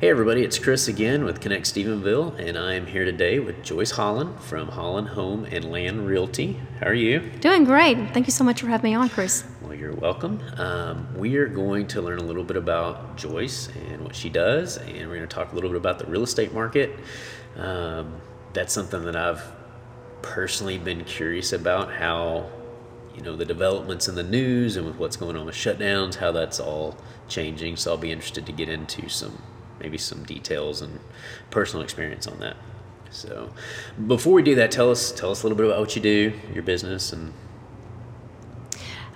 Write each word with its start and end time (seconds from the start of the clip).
Hey 0.00 0.08
everybody, 0.08 0.42
it's 0.42 0.58
Chris 0.58 0.88
again 0.88 1.24
with 1.24 1.42
Connect 1.42 1.66
Stephenville, 1.66 2.38
and 2.38 2.56
I 2.56 2.72
am 2.72 2.86
here 2.86 3.04
today 3.04 3.38
with 3.38 3.62
Joyce 3.62 3.90
Holland 3.90 4.40
from 4.40 4.68
Holland 4.68 5.08
Home 5.08 5.44
and 5.44 5.70
Land 5.70 6.06
Realty. 6.06 6.58
How 6.78 6.86
are 6.86 6.94
you? 6.94 7.20
Doing 7.40 7.64
great. 7.64 8.14
Thank 8.14 8.26
you 8.26 8.30
so 8.30 8.42
much 8.42 8.62
for 8.62 8.68
having 8.68 8.92
me 8.92 8.96
on, 8.96 9.10
Chris. 9.10 9.44
Well, 9.60 9.74
you're 9.74 9.92
welcome. 9.92 10.40
Um, 10.56 11.06
we 11.18 11.36
are 11.36 11.48
going 11.48 11.86
to 11.88 12.00
learn 12.00 12.18
a 12.18 12.22
little 12.22 12.44
bit 12.44 12.56
about 12.56 13.18
Joyce 13.18 13.68
and 13.90 14.02
what 14.02 14.16
she 14.16 14.30
does, 14.30 14.78
and 14.78 15.06
we're 15.06 15.16
going 15.16 15.20
to 15.20 15.26
talk 15.26 15.52
a 15.52 15.54
little 15.54 15.68
bit 15.68 15.76
about 15.76 15.98
the 15.98 16.06
real 16.06 16.22
estate 16.22 16.54
market. 16.54 16.98
Um, 17.56 18.22
that's 18.54 18.72
something 18.72 19.04
that 19.04 19.16
I've 19.16 19.42
personally 20.22 20.78
been 20.78 21.04
curious 21.04 21.52
about 21.52 21.92
how 21.92 22.48
you 23.14 23.20
know 23.20 23.36
the 23.36 23.44
developments 23.44 24.08
in 24.08 24.14
the 24.14 24.22
news 24.22 24.78
and 24.78 24.86
with 24.86 24.96
what's 24.96 25.18
going 25.18 25.36
on 25.36 25.44
with 25.44 25.56
shutdowns, 25.56 26.14
how 26.14 26.32
that's 26.32 26.58
all 26.58 26.96
changing. 27.28 27.76
So 27.76 27.90
I'll 27.90 27.98
be 27.98 28.10
interested 28.10 28.46
to 28.46 28.52
get 28.52 28.70
into 28.70 29.06
some 29.10 29.42
maybe 29.80 29.98
some 29.98 30.24
details 30.24 30.82
and 30.82 31.00
personal 31.50 31.82
experience 31.82 32.26
on 32.26 32.38
that. 32.40 32.56
So 33.10 33.52
before 34.06 34.34
we 34.34 34.42
do 34.42 34.54
that, 34.54 34.70
tell 34.70 34.90
us 34.90 35.10
tell 35.12 35.30
us 35.30 35.42
a 35.42 35.46
little 35.46 35.56
bit 35.56 35.66
about 35.66 35.80
what 35.80 35.96
you 35.96 36.02
do, 36.02 36.32
your 36.54 36.62
business, 36.62 37.12
and 37.12 37.32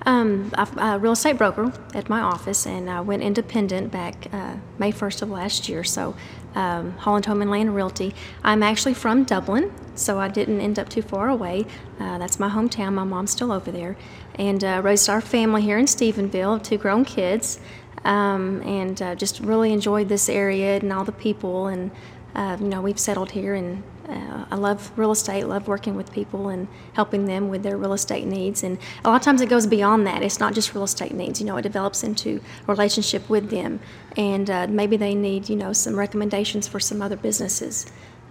Um, 0.06 0.52
I'm 0.54 0.78
a 0.78 0.98
real 0.98 1.12
estate 1.12 1.38
broker 1.38 1.72
at 1.94 2.08
my 2.10 2.20
office, 2.20 2.66
and 2.66 2.90
I 2.90 3.00
went 3.00 3.22
independent 3.22 3.90
back 3.90 4.28
uh, 4.32 4.56
May 4.78 4.92
1st 4.92 5.22
of 5.22 5.30
last 5.30 5.68
year. 5.68 5.82
So, 5.82 6.14
um, 6.54 6.92
Holland 6.98 7.26
Home 7.26 7.40
and 7.40 7.50
Land 7.50 7.74
Realty. 7.74 8.14
I'm 8.42 8.62
actually 8.62 8.94
from 8.94 9.24
Dublin, 9.24 9.72
so 9.94 10.20
I 10.20 10.28
didn't 10.28 10.60
end 10.60 10.78
up 10.78 10.88
too 10.88 11.02
far 11.02 11.28
away. 11.28 11.64
Uh, 11.98 12.18
that's 12.18 12.38
my 12.38 12.50
hometown. 12.50 12.92
My 12.92 13.04
mom's 13.04 13.30
still 13.30 13.50
over 13.50 13.72
there, 13.72 13.96
and 14.34 14.62
uh, 14.62 14.82
raised 14.84 15.08
our 15.08 15.20
family 15.22 15.62
here 15.62 15.78
in 15.78 15.86
Stephenville, 15.86 16.62
two 16.62 16.76
grown 16.76 17.04
kids, 17.04 17.58
um, 18.04 18.62
and 18.62 19.00
uh, 19.00 19.14
just 19.14 19.40
really 19.40 19.72
enjoyed 19.72 20.08
this 20.08 20.28
area 20.28 20.76
and 20.76 20.92
all 20.92 21.04
the 21.04 21.12
people. 21.12 21.68
And 21.68 21.90
uh, 22.34 22.56
you 22.60 22.66
know, 22.66 22.82
we've 22.82 22.98
settled 22.98 23.30
here 23.30 23.54
and 23.54 23.82
uh, 24.08 24.44
I 24.50 24.56
love 24.56 24.92
real 24.96 25.12
estate, 25.12 25.44
love 25.44 25.66
working 25.66 25.96
with 25.96 26.12
people 26.12 26.48
and 26.48 26.68
helping 26.92 27.24
them 27.24 27.48
with 27.48 27.62
their 27.62 27.76
real 27.76 27.94
estate 27.94 28.26
needs. 28.26 28.62
And 28.62 28.78
a 29.04 29.08
lot 29.08 29.16
of 29.16 29.22
times 29.22 29.40
it 29.40 29.48
goes 29.48 29.66
beyond 29.66 30.06
that. 30.06 30.22
It's 30.22 30.40
not 30.40 30.54
just 30.54 30.74
real 30.74 30.84
estate 30.84 31.14
needs. 31.14 31.40
You 31.40 31.46
know, 31.46 31.56
it 31.56 31.62
develops 31.62 32.02
into 32.02 32.40
a 32.68 32.72
relationship 32.72 33.28
with 33.30 33.50
them, 33.50 33.80
and 34.16 34.50
uh, 34.50 34.66
maybe 34.68 34.96
they 34.96 35.14
need 35.14 35.48
you 35.48 35.56
know 35.56 35.72
some 35.72 35.98
recommendations 35.98 36.68
for 36.68 36.80
some 36.80 37.00
other 37.00 37.16
businesses 37.16 37.86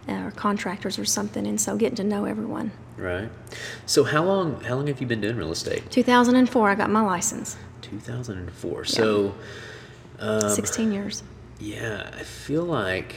uh, 0.07 0.13
or 0.13 0.31
contractors 0.31 0.99
or 0.99 1.05
something. 1.05 1.47
And 1.47 1.59
so 1.59 1.75
getting 1.75 1.95
to 1.95 2.03
know 2.03 2.25
everyone. 2.25 2.71
right. 2.97 3.29
So 3.85 4.03
how 4.03 4.23
long 4.23 4.61
how 4.61 4.75
long 4.75 4.87
have 4.87 5.01
you 5.01 5.07
been 5.07 5.21
doing 5.21 5.37
real 5.37 5.51
estate? 5.51 5.89
2004, 5.89 6.69
I 6.69 6.75
got 6.75 6.89
my 6.89 7.01
license. 7.01 7.57
2004. 7.99 8.85
So 8.85 9.35
16 10.19 10.91
years. 10.91 11.23
yeah, 11.59 12.09
I 12.17 12.23
feel 12.23 12.63
like 12.63 13.15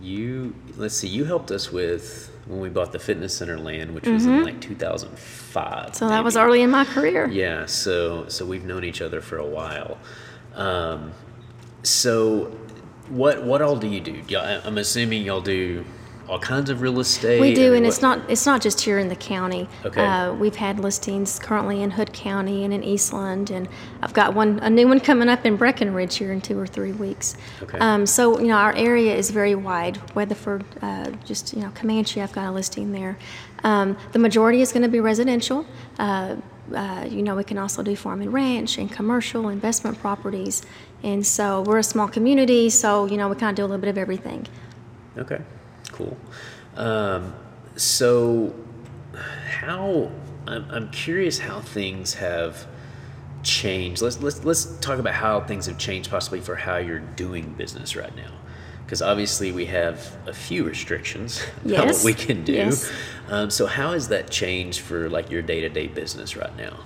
you 0.00 0.54
let's 0.76 0.94
see, 0.94 1.08
you 1.08 1.24
helped 1.24 1.50
us 1.50 1.72
with 1.72 2.30
when 2.46 2.60
we 2.60 2.68
bought 2.68 2.92
the 2.92 2.98
fitness 2.98 3.36
center 3.36 3.58
land, 3.58 3.94
which 3.94 4.06
was 4.06 4.24
in 4.26 4.44
like 4.44 4.60
2005. 4.60 5.86
Mm-hmm. 5.86 5.92
So 5.94 6.08
that 6.08 6.22
was 6.22 6.36
early 6.36 6.62
in 6.62 6.70
my 6.70 6.84
career. 6.84 7.26
Yeah, 7.28 7.66
so 7.66 8.28
so 8.28 8.44
we've 8.44 8.64
known 8.64 8.84
each 8.84 9.00
other 9.02 9.20
for 9.20 9.38
a 9.38 9.46
while. 9.46 9.98
Um, 10.54 11.12
so 11.82 12.56
what 13.08 13.42
what 13.44 13.62
all 13.62 13.76
do 13.76 13.88
you 13.88 14.00
do? 14.00 14.36
I'm 14.38 14.78
assuming 14.78 15.22
y'all 15.24 15.40
do 15.40 15.84
all 16.28 16.38
kinds 16.38 16.70
of 16.70 16.80
real 16.80 16.98
estate. 17.00 17.40
We 17.40 17.54
do, 17.54 17.74
and 17.74 17.86
it's 17.86 18.02
not 18.02 18.28
it's 18.28 18.46
not 18.46 18.60
just 18.60 18.80
here 18.80 18.98
in 18.98 19.08
the 19.08 19.16
county. 19.16 19.68
Okay. 19.84 20.04
Uh, 20.04 20.34
we've 20.34 20.56
had 20.56 20.80
listings 20.80 21.38
currently 21.38 21.82
in 21.82 21.90
Hood 21.90 22.12
County 22.12 22.64
and 22.64 22.72
in 22.74 22.82
Eastland, 22.82 23.50
and 23.50 23.68
I've 24.02 24.12
got 24.12 24.34
one 24.34 24.58
a 24.60 24.70
new 24.70 24.88
one 24.88 25.00
coming 25.00 25.28
up 25.28 25.46
in 25.46 25.56
Breckenridge 25.56 26.16
here 26.16 26.32
in 26.32 26.40
two 26.40 26.58
or 26.58 26.66
three 26.66 26.92
weeks. 26.92 27.36
Okay. 27.62 27.78
Um, 27.78 28.06
so 28.06 28.40
you 28.40 28.48
know 28.48 28.56
our 28.56 28.74
area 28.74 29.14
is 29.14 29.30
very 29.30 29.54
wide. 29.54 29.98
Weatherford, 30.14 30.64
uh, 30.82 31.10
just 31.24 31.54
you 31.54 31.60
know 31.62 31.70
Comanche, 31.70 32.20
I've 32.20 32.32
got 32.32 32.46
a 32.48 32.52
listing 32.52 32.92
there. 32.92 33.16
Um, 33.64 33.96
the 34.12 34.18
majority 34.18 34.60
is 34.60 34.72
going 34.72 34.82
to 34.82 34.88
be 34.88 35.00
residential. 35.00 35.66
Uh, 35.98 36.36
uh, 36.74 37.06
you 37.08 37.22
know, 37.22 37.36
we 37.36 37.44
can 37.44 37.58
also 37.58 37.82
do 37.82 37.94
farm 37.94 38.20
and 38.20 38.32
ranch 38.32 38.78
and 38.78 38.90
commercial 38.90 39.48
investment 39.48 39.98
properties. 39.98 40.62
And 41.02 41.24
so 41.24 41.62
we're 41.62 41.78
a 41.78 41.82
small 41.84 42.08
community, 42.08 42.70
so 42.70 43.06
you 43.06 43.16
know 43.16 43.28
we 43.28 43.36
kind 43.36 43.50
of 43.50 43.56
do 43.56 43.62
a 43.62 43.68
little 43.68 43.80
bit 43.80 43.90
of 43.90 43.98
everything. 43.98 44.46
Okay, 45.16 45.40
cool. 45.96 46.16
Um, 46.76 47.34
so, 47.76 48.54
how 49.14 50.10
I'm, 50.46 50.66
I'm 50.70 50.90
curious 50.90 51.38
how 51.38 51.60
things 51.60 52.14
have 52.14 52.66
changed. 53.42 54.02
Let's 54.02 54.20
let's 54.20 54.44
let's 54.44 54.64
talk 54.78 54.98
about 54.98 55.14
how 55.14 55.40
things 55.40 55.66
have 55.66 55.78
changed, 55.78 56.10
possibly 56.10 56.40
for 56.40 56.56
how 56.56 56.76
you're 56.76 57.00
doing 57.00 57.54
business 57.54 57.96
right 57.96 58.14
now. 58.16 58.30
Because 58.84 59.02
obviously 59.02 59.50
we 59.50 59.66
have 59.66 60.16
a 60.26 60.32
few 60.32 60.62
restrictions 60.62 61.42
about 61.64 61.86
what 61.86 62.04
we 62.04 62.14
can 62.14 62.44
do. 62.44 62.52
yes. 62.52 62.92
Um, 63.28 63.50
so 63.50 63.66
how 63.66 63.92
has 63.92 64.08
that 64.08 64.30
changed 64.30 64.80
for 64.80 65.10
like 65.10 65.30
your 65.30 65.42
day 65.42 65.60
to 65.60 65.68
day 65.68 65.88
business 65.88 66.36
right 66.36 66.56
now? 66.56 66.78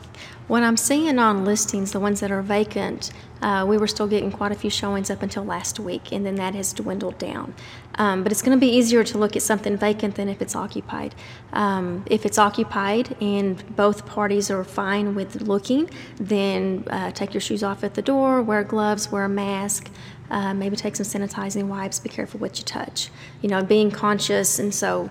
What 0.48 0.62
I'm 0.62 0.76
seeing 0.76 1.18
on 1.18 1.44
listings, 1.44 1.92
the 1.92 2.00
ones 2.00 2.20
that 2.20 2.32
are 2.32 2.42
vacant, 2.42 3.12
uh, 3.40 3.64
we 3.68 3.78
were 3.78 3.86
still 3.86 4.08
getting 4.08 4.32
quite 4.32 4.50
a 4.50 4.56
few 4.56 4.70
showings 4.70 5.08
up 5.08 5.22
until 5.22 5.44
last 5.44 5.78
week, 5.78 6.10
and 6.10 6.26
then 6.26 6.34
that 6.36 6.56
has 6.56 6.72
dwindled 6.72 7.18
down. 7.18 7.54
Um, 8.00 8.22
but 8.22 8.32
it's 8.32 8.40
going 8.40 8.56
to 8.58 8.60
be 8.60 8.72
easier 8.72 9.04
to 9.04 9.18
look 9.18 9.36
at 9.36 9.42
something 9.42 9.76
vacant 9.76 10.14
than 10.14 10.30
if 10.30 10.40
it's 10.40 10.56
occupied. 10.56 11.14
Um, 11.52 12.02
if 12.06 12.24
it's 12.24 12.38
occupied 12.38 13.14
and 13.20 13.62
both 13.76 14.06
parties 14.06 14.50
are 14.50 14.64
fine 14.64 15.14
with 15.14 15.42
looking, 15.42 15.90
then 16.16 16.84
uh, 16.88 17.10
take 17.10 17.34
your 17.34 17.42
shoes 17.42 17.62
off 17.62 17.84
at 17.84 17.92
the 17.92 18.00
door, 18.00 18.40
wear 18.40 18.64
gloves, 18.64 19.12
wear 19.12 19.24
a 19.24 19.28
mask. 19.28 19.90
Uh, 20.30 20.54
maybe 20.54 20.76
take 20.76 20.96
some 20.96 21.04
sanitizing 21.04 21.64
wipes. 21.64 21.98
Be 21.98 22.08
careful 22.08 22.40
what 22.40 22.58
you 22.58 22.64
touch. 22.64 23.10
You 23.42 23.50
know, 23.50 23.62
being 23.62 23.90
conscious, 23.90 24.58
and 24.58 24.72
so 24.72 25.10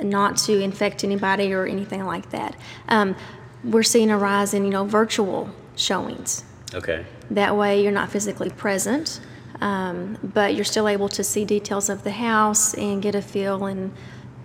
not 0.00 0.36
to 0.46 0.58
infect 0.58 1.04
anybody 1.04 1.52
or 1.52 1.66
anything 1.66 2.06
like 2.06 2.30
that. 2.30 2.56
Um, 2.88 3.14
we're 3.64 3.82
seeing 3.82 4.10
a 4.10 4.16
rise 4.16 4.54
in 4.54 4.64
you 4.64 4.70
know 4.70 4.84
virtual 4.84 5.50
showings. 5.76 6.44
Okay. 6.72 7.04
That 7.30 7.56
way, 7.56 7.82
you're 7.82 7.92
not 7.92 8.10
physically 8.10 8.50
present, 8.50 9.20
um, 9.62 10.18
but 10.22 10.54
you're 10.54 10.64
still 10.64 10.88
able 10.88 11.08
to 11.10 11.22
see 11.22 11.44
details 11.44 11.88
of 11.88 12.02
the 12.02 12.10
house 12.10 12.74
and 12.74 13.00
get 13.00 13.14
a 13.14 13.22
feel. 13.22 13.64
And 13.64 13.92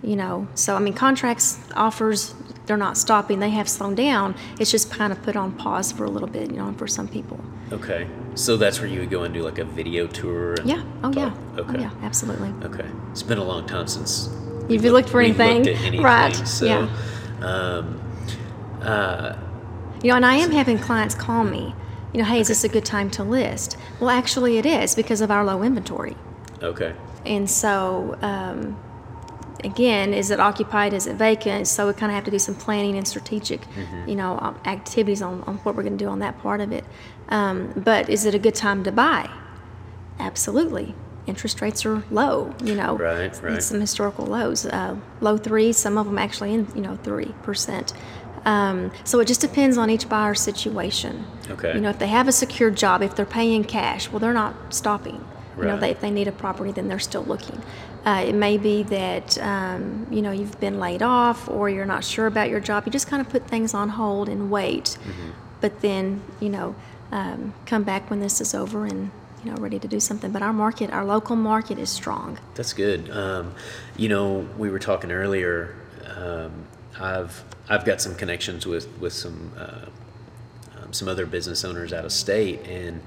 you 0.02 0.14
know, 0.14 0.46
so 0.54 0.76
I 0.76 0.78
mean, 0.78 0.94
contracts 0.94 1.58
offers 1.74 2.34
they're 2.66 2.76
not 2.76 2.96
stopping; 2.96 3.40
they 3.40 3.50
have 3.50 3.68
slowed 3.68 3.96
down. 3.96 4.34
It's 4.60 4.70
just 4.70 4.90
kind 4.92 5.12
of 5.12 5.20
put 5.22 5.36
on 5.36 5.52
pause 5.52 5.90
for 5.90 6.04
a 6.04 6.10
little 6.10 6.28
bit, 6.28 6.50
you 6.50 6.58
know, 6.58 6.72
for 6.74 6.86
some 6.86 7.08
people. 7.08 7.40
Okay. 7.72 8.06
So 8.34 8.56
that's 8.56 8.78
where 8.78 8.88
you 8.88 9.00
would 9.00 9.10
go 9.10 9.24
and 9.24 9.34
do 9.34 9.42
like 9.42 9.58
a 9.58 9.64
video 9.64 10.06
tour. 10.06 10.54
And 10.54 10.68
Yeah. 10.68 10.82
Oh 11.02 11.12
yeah. 11.12 11.34
Okay. 11.58 11.78
Oh 11.78 11.80
yeah. 11.80 11.90
Absolutely. 12.02 12.50
Okay. 12.66 12.88
It's 13.10 13.22
been 13.24 13.38
a 13.38 13.44
long 13.44 13.66
time 13.66 13.88
since 13.88 14.28
You've 14.68 14.82
we've 14.82 14.92
looked 14.92 15.08
for 15.08 15.20
anything. 15.20 15.64
Looked 15.64 15.80
anything. 15.80 16.02
Right, 16.02 16.36
So, 16.46 16.66
yeah. 16.66 16.88
um, 17.40 18.00
uh, 18.82 19.34
You 20.02 20.10
know, 20.10 20.16
and 20.16 20.26
I 20.26 20.36
am 20.36 20.50
having 20.52 20.78
clients 20.78 21.14
call 21.14 21.42
me. 21.42 21.74
You 22.12 22.20
know, 22.20 22.24
hey, 22.24 22.40
is 22.40 22.48
this 22.48 22.64
a 22.64 22.68
good 22.68 22.84
time 22.84 23.10
to 23.12 23.22
list? 23.22 23.76
Well, 24.00 24.10
actually, 24.10 24.58
it 24.58 24.66
is 24.66 24.94
because 24.94 25.20
of 25.20 25.30
our 25.30 25.44
low 25.44 25.62
inventory. 25.62 26.16
okay. 26.62 26.94
And 27.26 27.50
so, 27.50 28.16
um, 28.22 28.78
again, 29.64 30.14
is 30.14 30.30
it 30.30 30.40
occupied? 30.40 30.94
Is 30.94 31.06
it 31.06 31.16
vacant? 31.16 31.66
So 31.66 31.88
we 31.88 31.92
kind 31.92 32.10
of 32.10 32.14
have 32.14 32.24
to 32.24 32.30
do 32.30 32.38
some 32.38 32.54
planning 32.54 32.96
and 32.96 33.06
strategic, 33.06 33.60
you 34.06 34.14
know, 34.14 34.38
um, 34.40 34.58
activities 34.64 35.20
on, 35.20 35.42
on 35.42 35.56
what 35.58 35.74
we're 35.74 35.82
going 35.82 35.98
to 35.98 36.04
do 36.04 36.08
on 36.08 36.20
that 36.20 36.38
part 36.38 36.60
of 36.60 36.72
it. 36.72 36.84
Um, 37.28 37.72
but 37.76 38.08
is 38.08 38.24
it 38.24 38.34
a 38.34 38.38
good 38.38 38.54
time 38.54 38.82
to 38.84 38.92
buy? 38.92 39.28
Absolutely. 40.18 40.94
Interest 41.26 41.60
rates 41.60 41.84
are 41.84 42.02
low, 42.10 42.54
you 42.64 42.74
know. 42.74 42.96
Right, 42.96 43.38
right. 43.42 43.62
Some 43.62 43.80
historical 43.80 44.24
lows, 44.24 44.64
uh, 44.64 44.96
low 45.20 45.36
three, 45.36 45.72
some 45.72 45.98
of 45.98 46.06
them 46.06 46.16
actually 46.18 46.54
in, 46.54 46.68
you 46.74 46.80
know, 46.80 46.96
3%. 47.02 47.92
Um, 48.48 48.90
so 49.04 49.20
it 49.20 49.26
just 49.28 49.40
depends 49.40 49.76
on 49.76 49.90
each 49.90 50.08
buyer's 50.08 50.40
situation. 50.40 51.26
Okay. 51.50 51.74
You 51.74 51.80
know, 51.80 51.90
if 51.90 51.98
they 51.98 52.06
have 52.08 52.28
a 52.28 52.32
secure 52.32 52.70
job, 52.70 53.02
if 53.02 53.14
they're 53.16 53.26
paying 53.40 53.62
cash, 53.64 54.10
well, 54.10 54.20
they're 54.20 54.32
not 54.44 54.54
stopping. 54.72 55.20
Right. 55.56 55.58
You 55.58 55.64
know, 55.72 55.78
they, 55.80 55.90
if 55.90 56.00
they 56.00 56.10
need 56.10 56.28
a 56.28 56.32
property, 56.32 56.72
then 56.72 56.88
they're 56.88 56.98
still 57.12 57.24
looking. 57.24 57.60
Uh, 58.06 58.24
it 58.26 58.34
may 58.34 58.56
be 58.56 58.84
that 58.84 59.36
um, 59.38 60.06
you 60.10 60.22
know 60.22 60.30
you've 60.30 60.58
been 60.60 60.78
laid 60.78 61.02
off, 61.02 61.48
or 61.48 61.68
you're 61.68 61.84
not 61.96 62.04
sure 62.04 62.26
about 62.26 62.48
your 62.48 62.60
job. 62.60 62.86
You 62.86 62.92
just 62.92 63.08
kind 63.08 63.20
of 63.20 63.28
put 63.28 63.46
things 63.48 63.74
on 63.74 63.88
hold 63.90 64.28
and 64.28 64.50
wait, 64.50 64.84
Mm-hmm. 65.02 65.30
but 65.60 65.80
then 65.80 66.22
you 66.40 66.48
know 66.48 66.74
um, 67.12 67.52
come 67.66 67.82
back 67.82 68.08
when 68.08 68.20
this 68.20 68.40
is 68.40 68.54
over 68.54 68.86
and 68.86 69.10
you 69.44 69.50
know 69.50 69.56
ready 69.56 69.78
to 69.80 69.88
do 69.88 70.00
something. 70.00 70.30
But 70.32 70.42
our 70.42 70.52
market, 70.54 70.90
our 70.90 71.04
local 71.04 71.36
market, 71.36 71.76
is 71.78 71.90
strong. 71.90 72.38
That's 72.54 72.72
good. 72.72 73.10
Um, 73.10 73.52
you 73.96 74.08
know, 74.08 74.48
we 74.56 74.70
were 74.70 74.78
talking 74.78 75.10
earlier. 75.10 75.74
I've 77.00 77.44
I've 77.68 77.84
got 77.84 78.00
some 78.00 78.14
connections 78.14 78.66
with 78.66 78.88
with 78.98 79.12
some 79.12 79.52
uh, 79.56 79.86
um, 80.80 80.92
some 80.92 81.08
other 81.08 81.26
business 81.26 81.64
owners 81.64 81.92
out 81.92 82.04
of 82.04 82.12
state, 82.12 82.60
and 82.66 83.00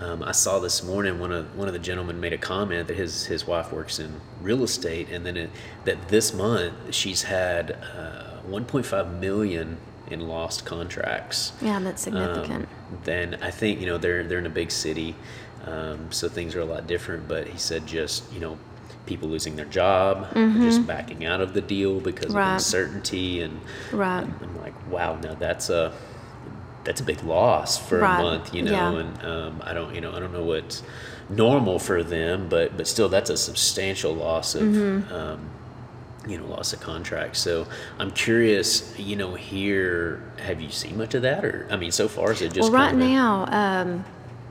um, 0.00 0.22
I 0.22 0.32
saw 0.32 0.58
this 0.58 0.82
morning 0.82 1.18
one 1.18 1.32
of 1.32 1.56
one 1.56 1.66
of 1.68 1.74
the 1.74 1.80
gentlemen 1.80 2.20
made 2.20 2.32
a 2.32 2.38
comment 2.38 2.88
that 2.88 2.96
his 2.96 3.26
his 3.26 3.46
wife 3.46 3.72
works 3.72 3.98
in 3.98 4.20
real 4.40 4.62
estate, 4.62 5.08
and 5.10 5.24
then 5.26 5.36
it, 5.36 5.50
that 5.84 6.08
this 6.08 6.32
month 6.32 6.94
she's 6.94 7.22
had 7.22 7.72
uh, 7.72 8.40
1.5 8.48 9.18
million 9.18 9.78
in 10.10 10.20
lost 10.26 10.64
contracts. 10.64 11.52
Yeah, 11.60 11.78
that's 11.80 12.02
significant. 12.02 12.64
Um, 12.64 12.98
then 13.04 13.38
I 13.42 13.50
think 13.50 13.80
you 13.80 13.86
know 13.86 13.98
they're 13.98 14.24
they're 14.24 14.38
in 14.38 14.46
a 14.46 14.50
big 14.50 14.70
city. 14.70 15.14
Um, 15.64 16.10
so 16.12 16.28
things 16.28 16.54
are 16.54 16.60
a 16.60 16.64
lot 16.64 16.86
different. 16.86 17.28
But 17.28 17.48
he 17.48 17.58
said 17.58 17.86
just 17.86 18.30
you 18.32 18.40
know 18.40 18.58
people 19.08 19.28
losing 19.28 19.56
their 19.56 19.64
job, 19.64 20.28
just 20.34 20.86
backing 20.86 21.24
out 21.24 21.40
of 21.40 21.54
the 21.54 21.60
deal 21.62 21.98
because 21.98 22.32
Right. 22.34 22.46
of 22.48 22.52
uncertainty, 22.54 23.40
and 23.42 23.60
Right. 23.90 24.22
I'm 24.24 24.60
like, 24.60 24.74
wow, 24.90 25.18
now 25.22 25.34
that's 25.34 25.70
a 25.70 25.92
that's 26.84 27.00
a 27.02 27.04
big 27.04 27.22
loss 27.24 27.76
for 27.76 27.98
Right. 27.98 28.18
a 28.20 28.22
month, 28.22 28.54
you 28.54 28.62
know. 28.62 28.70
Yeah. 28.70 28.92
And 29.00 29.24
um, 29.24 29.62
I 29.62 29.74
don't, 29.74 29.94
you 29.94 30.00
know, 30.00 30.12
I 30.14 30.20
don't 30.20 30.32
know 30.32 30.44
what's 30.44 30.82
normal 31.28 31.78
for 31.78 32.02
them, 32.02 32.46
but 32.48 32.76
but 32.76 32.86
still, 32.86 33.08
that's 33.08 33.30
a 33.30 33.36
substantial 33.36 34.14
loss 34.14 34.54
of. 34.54 34.62
Mm-hmm. 34.62 35.12
Um, 35.12 35.38
you 36.26 36.36
know, 36.36 36.44
loss 36.46 36.74
of 36.74 36.80
contract. 36.80 37.36
So 37.38 37.66
I'm 37.98 38.10
curious, 38.10 38.92
you 38.98 39.16
know, 39.16 39.34
here, 39.34 40.20
have 40.44 40.60
you 40.60 40.68
seen 40.70 40.98
much 40.98 41.14
of 41.14 41.22
that, 41.22 41.42
or 41.42 41.66
I 41.70 41.76
mean, 41.76 41.90
so 41.90 42.06
far 42.06 42.32
is 42.32 42.42
it 42.42 42.52
just 42.52 42.70
Well, 42.70 42.72
right 42.82 42.90
kind 42.90 43.00
of 43.02 43.08
a- 43.08 43.12
now, 43.12 43.46
um, 43.50 44.04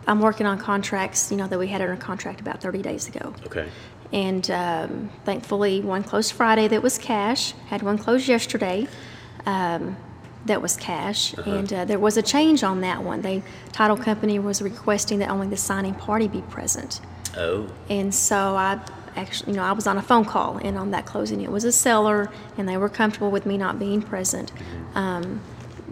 I'm 0.08 0.20
working 0.20 0.48
on 0.48 0.58
contracts, 0.58 1.30
you 1.30 1.38
know, 1.38 1.46
that 1.48 1.60
we 1.60 1.68
had 1.68 1.82
under 1.82 1.96
contract 1.98 2.40
about 2.40 2.62
30 2.62 2.82
days 2.82 3.08
ago. 3.08 3.32
Okay, 3.46 3.68
And 4.14 4.50
um, 4.52 5.10
thankfully, 5.26 5.82
one 5.82 6.04
closed 6.04 6.32
Friday 6.32 6.68
that 6.70 6.82
was 6.82 6.98
cash, 6.98 7.54
had 7.68 7.82
one 7.82 7.98
closed 7.98 8.28
yesterday 8.28 8.88
um, 9.46 9.98
that 10.46 10.62
was 10.62 10.78
cash. 10.78 11.34
And 11.46 11.72
uh, 11.74 11.86
there 11.86 12.00
was 12.00 12.18
a 12.18 12.22
change 12.22 12.64
on 12.64 12.82
that 12.82 13.04
one. 13.04 13.22
The 13.22 13.42
title 13.72 13.98
company 13.98 14.40
was 14.40 14.62
requesting 14.62 15.20
that 15.20 15.30
only 15.30 15.48
the 15.48 15.58
signing 15.58 15.94
party 15.94 16.28
be 16.28 16.42
present. 16.44 17.02
oh, 17.36 17.68
And 17.90 18.14
so 18.16 18.56
I 18.56 18.80
actually, 19.16 19.52
you 19.54 19.58
know, 19.58 19.64
I 19.64 19.74
was 19.74 19.88
on 19.88 19.98
a 19.98 20.02
phone 20.02 20.26
call, 20.26 20.58
and 20.58 20.78
on 20.78 20.92
that 20.92 21.06
closing, 21.06 21.42
it 21.42 21.52
was 21.52 21.64
a 21.66 21.72
seller, 21.72 22.32
and 22.58 22.68
they 22.68 22.78
were 22.78 22.90
comfortable 22.90 23.32
with 23.32 23.46
me 23.46 23.58
not 23.58 23.78
being 23.80 24.02
present. 24.02 24.52
Um, 24.96 25.42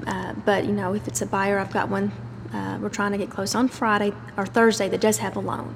uh, 0.07 0.33
but 0.45 0.65
you 0.65 0.71
know, 0.71 0.94
if 0.94 1.07
it's 1.07 1.21
a 1.21 1.25
buyer, 1.25 1.59
I've 1.59 1.71
got 1.73 1.89
one. 1.89 2.12
Uh, 2.53 2.77
we're 2.81 2.89
trying 2.89 3.12
to 3.12 3.17
get 3.17 3.29
close 3.29 3.53
on 3.56 3.67
Friday 3.67 4.13
or 4.38 4.45
Thursday 4.45 4.88
that 4.88 5.01
does 5.01 5.17
have 5.17 5.35
a 5.35 5.39
loan, 5.39 5.75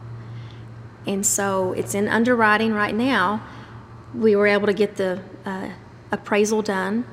and 1.08 1.26
so 1.26 1.74
it's 1.74 1.96
in 1.96 2.08
underwriting 2.08 2.74
right 2.74 2.96
now. 2.96 3.44
We 4.14 4.36
were 4.36 4.48
able 4.48 4.68
to 4.68 4.74
get 4.74 4.96
the 4.96 5.22
uh, 5.46 5.70
appraisal 6.12 6.62
done, 6.62 7.06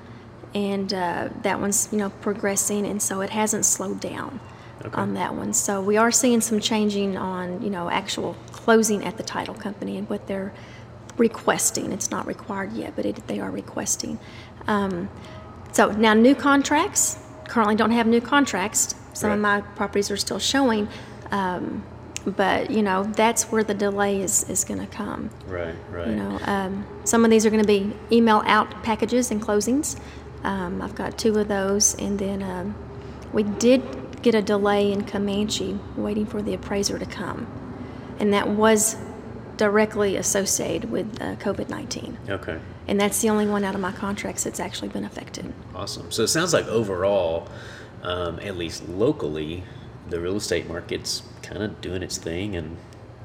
and 0.54 0.92
uh, 0.92 1.28
that 1.42 1.60
one's 1.60 1.88
you 1.92 1.98
know 1.98 2.10
progressing, 2.10 2.86
and 2.86 3.02
so 3.02 3.20
it 3.20 3.30
hasn't 3.30 3.64
slowed 3.64 4.00
down 4.00 4.40
Okay. 4.84 5.00
on 5.00 5.14
that 5.14 5.34
one. 5.34 5.52
So 5.54 5.80
we 5.80 5.96
are 5.96 6.10
seeing 6.10 6.40
some 6.40 6.60
changing 6.60 7.16
on 7.16 7.62
you 7.62 7.70
know 7.70 7.88
actual 7.90 8.36
closing 8.52 9.04
at 9.04 9.16
the 9.16 9.22
title 9.22 9.54
company 9.54 9.96
and 9.96 10.08
what 10.08 10.26
they're 10.26 10.52
requesting. 11.16 11.92
It's 11.92 12.10
not 12.10 12.26
required 12.26 12.72
yet, 12.72 12.94
but 12.94 13.06
it, 13.06 13.26
they 13.26 13.40
are 13.40 13.50
requesting. 13.50 14.18
Um, 14.66 15.08
so 15.72 15.90
now 15.92 16.14
new 16.14 16.34
contracts. 16.34 17.18
Currently, 17.48 17.76
don't 17.76 17.92
have 17.92 18.06
new 18.06 18.20
contracts. 18.20 18.94
Some 19.12 19.30
of 19.30 19.38
my 19.38 19.62
properties 19.62 20.10
are 20.10 20.16
still 20.16 20.38
showing, 20.38 20.88
um, 21.30 21.82
but 22.26 22.70
you 22.70 22.82
know 22.82 23.04
that's 23.04 23.44
where 23.52 23.62
the 23.62 23.74
delay 23.74 24.20
is 24.20 24.48
is 24.50 24.64
going 24.64 24.80
to 24.80 24.86
come. 24.86 25.30
right, 25.46 25.74
right, 25.90 26.08
You 26.08 26.16
know, 26.16 26.38
um, 26.42 26.86
some 27.04 27.24
of 27.24 27.30
these 27.30 27.46
are 27.46 27.50
going 27.50 27.62
to 27.62 27.68
be 27.68 27.92
email 28.10 28.42
out 28.46 28.82
packages 28.82 29.30
and 29.30 29.40
closings. 29.40 29.98
Um, 30.42 30.82
I've 30.82 30.94
got 30.94 31.18
two 31.18 31.38
of 31.38 31.48
those, 31.48 31.94
and 31.96 32.18
then 32.18 32.42
um, 32.42 32.74
we 33.32 33.42
did 33.44 34.22
get 34.22 34.34
a 34.34 34.42
delay 34.42 34.92
in 34.92 35.04
Comanche, 35.04 35.78
waiting 35.96 36.26
for 36.26 36.42
the 36.42 36.54
appraiser 36.54 36.98
to 36.98 37.06
come, 37.06 37.46
and 38.18 38.32
that 38.32 38.48
was 38.48 38.96
directly 39.56 40.16
associated 40.16 40.90
with 40.90 41.06
uh, 41.20 41.36
COVID 41.36 41.68
nineteen, 41.68 42.18
okay, 42.28 42.58
and 42.88 43.00
that's 43.00 43.20
the 43.22 43.30
only 43.30 43.46
one 43.46 43.64
out 43.64 43.74
of 43.74 43.80
my 43.80 43.92
contracts 43.92 44.44
that's 44.44 44.60
actually 44.60 44.88
been 44.88 45.04
affected. 45.04 45.52
awesome. 45.74 46.10
So 46.10 46.24
it 46.24 46.28
sounds 46.28 46.52
like 46.52 46.66
overall, 46.66 47.48
um, 48.02 48.38
at 48.40 48.56
least 48.56 48.88
locally, 48.88 49.62
the 50.08 50.20
real 50.20 50.36
estate 50.36 50.68
market's 50.68 51.22
kind 51.42 51.62
of 51.62 51.80
doing 51.80 52.02
its 52.02 52.18
thing, 52.18 52.56
and 52.56 52.76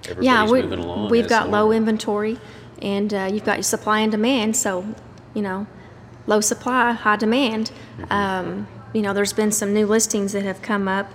everybody's 0.03 0.25
yeah, 0.25 0.49
we, 0.49 0.61
moving 0.61 0.79
along. 0.79 1.09
we've 1.09 1.29
got 1.29 1.49
low 1.49 1.71
inventory, 1.71 2.39
and 2.81 3.13
uh, 3.13 3.29
you've 3.31 3.45
got 3.45 3.57
your 3.57 3.63
supply 3.63 3.99
and 3.99 4.11
demand. 4.11 4.55
So, 4.55 4.95
you 5.33 5.41
know, 5.41 5.67
low 6.27 6.41
supply, 6.41 6.91
high 6.91 7.15
demand. 7.15 7.71
Mm-hmm. 7.97 8.11
Um, 8.11 8.67
you 8.93 9.01
know, 9.01 9.13
there's 9.13 9.33
been 9.33 9.51
some 9.51 9.73
new 9.73 9.85
listings 9.85 10.33
that 10.33 10.43
have 10.43 10.61
come 10.61 10.87
up, 10.87 11.11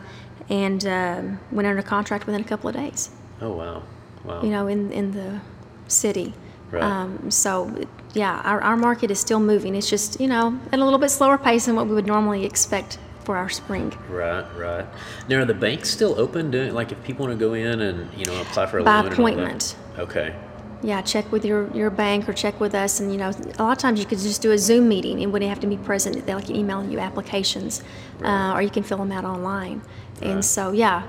and 0.49 0.85
um, 0.87 1.41
went 1.51 1.67
under 1.67 1.83
contract 1.83 2.27
within 2.27 2.41
a 2.41 2.45
couple 2.45 2.69
of 2.69 2.77
days. 2.77 3.11
Oh 3.41 3.53
wow, 3.53 3.83
wow. 4.25 4.43
You 4.43 4.51
know, 4.51 4.67
in 4.67 4.93
in 4.93 5.13
the 5.13 5.41
city. 5.89 6.35
Right. 6.71 6.83
Um, 6.83 7.31
so, 7.31 7.87
yeah, 8.13 8.41
our, 8.45 8.61
our 8.61 8.77
market 8.77 9.13
is 9.13 9.21
still 9.21 9.39
moving. 9.39 9.77
It's 9.77 9.89
just 9.89 10.21
you 10.21 10.27
know 10.27 10.59
at 10.73 10.79
a 10.79 10.85
little 10.85 10.99
bit 10.99 11.11
slower 11.11 11.39
pace 11.39 11.67
than 11.67 11.77
what 11.77 11.87
we 11.87 11.95
would 11.95 12.07
normally 12.07 12.45
expect 12.45 12.99
for 13.27 13.37
our 13.37 13.49
spring. 13.49 13.93
Right, 14.09 14.47
right. 14.57 14.87
Now, 15.29 15.41
are 15.41 15.45
the 15.45 15.53
banks 15.53 15.91
still 15.91 16.19
open? 16.19 16.53
Doing 16.53 16.73
like 16.73 16.93
if 16.93 17.03
people 17.03 17.27
want 17.27 17.39
to 17.39 17.45
go 17.45 17.55
in 17.55 17.81
and 17.81 17.99
you 18.17 18.25
know 18.25 18.41
apply 18.41 18.67
for 18.67 18.79
a 18.79 18.85
By 18.85 19.01
loan 19.01 19.07
and 19.07 19.19
all 19.21 19.27
that? 19.27 19.33
appointment. 19.35 19.77
Okay. 19.99 20.35
Yeah, 20.83 21.01
check 21.03 21.33
with 21.33 21.45
your, 21.45 21.75
your 21.75 21.91
bank 21.91 22.29
or 22.29 22.35
check 22.35 22.61
with 22.61 22.75
us. 22.75 23.01
And, 23.01 23.11
you 23.11 23.17
know, 23.17 23.31
a 23.59 23.63
lot 23.63 23.73
of 23.73 23.79
times 23.79 23.99
you 23.99 24.05
could 24.05 24.19
just 24.19 24.43
do 24.43 24.53
a 24.53 24.59
Zoom 24.59 24.89
meeting 24.89 25.23
and 25.23 25.33
wouldn't 25.33 25.49
have 25.49 25.59
to 25.61 25.67
be 25.67 25.79
present. 25.79 26.25
They'll 26.27 26.37
like 26.37 26.51
email 26.51 26.85
you 26.85 26.99
applications 27.01 27.83
uh, 28.23 28.53
or 28.55 28.61
you 28.61 28.69
can 28.69 28.83
fill 28.83 28.99
them 28.99 29.11
out 29.11 29.25
online. 29.25 29.81
Right. 30.21 30.31
And 30.31 30.45
so, 30.45 30.73
yeah, 30.73 31.03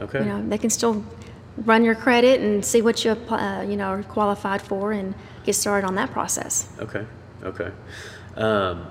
Okay. 0.00 0.20
you 0.20 0.24
know, 0.24 0.42
they 0.48 0.56
can 0.58 0.70
still 0.70 1.04
run 1.66 1.84
your 1.84 1.94
credit 1.94 2.40
and 2.40 2.64
see 2.64 2.80
what 2.80 3.04
you 3.04 3.10
uh, 3.12 3.64
you 3.68 3.76
know 3.76 3.88
are 3.88 4.02
qualified 4.04 4.62
for 4.62 4.92
and 4.92 5.14
get 5.44 5.54
started 5.54 5.86
on 5.86 5.94
that 5.96 6.10
process. 6.10 6.66
Okay. 6.80 7.04
Okay. 7.44 7.70
Um, 8.36 8.86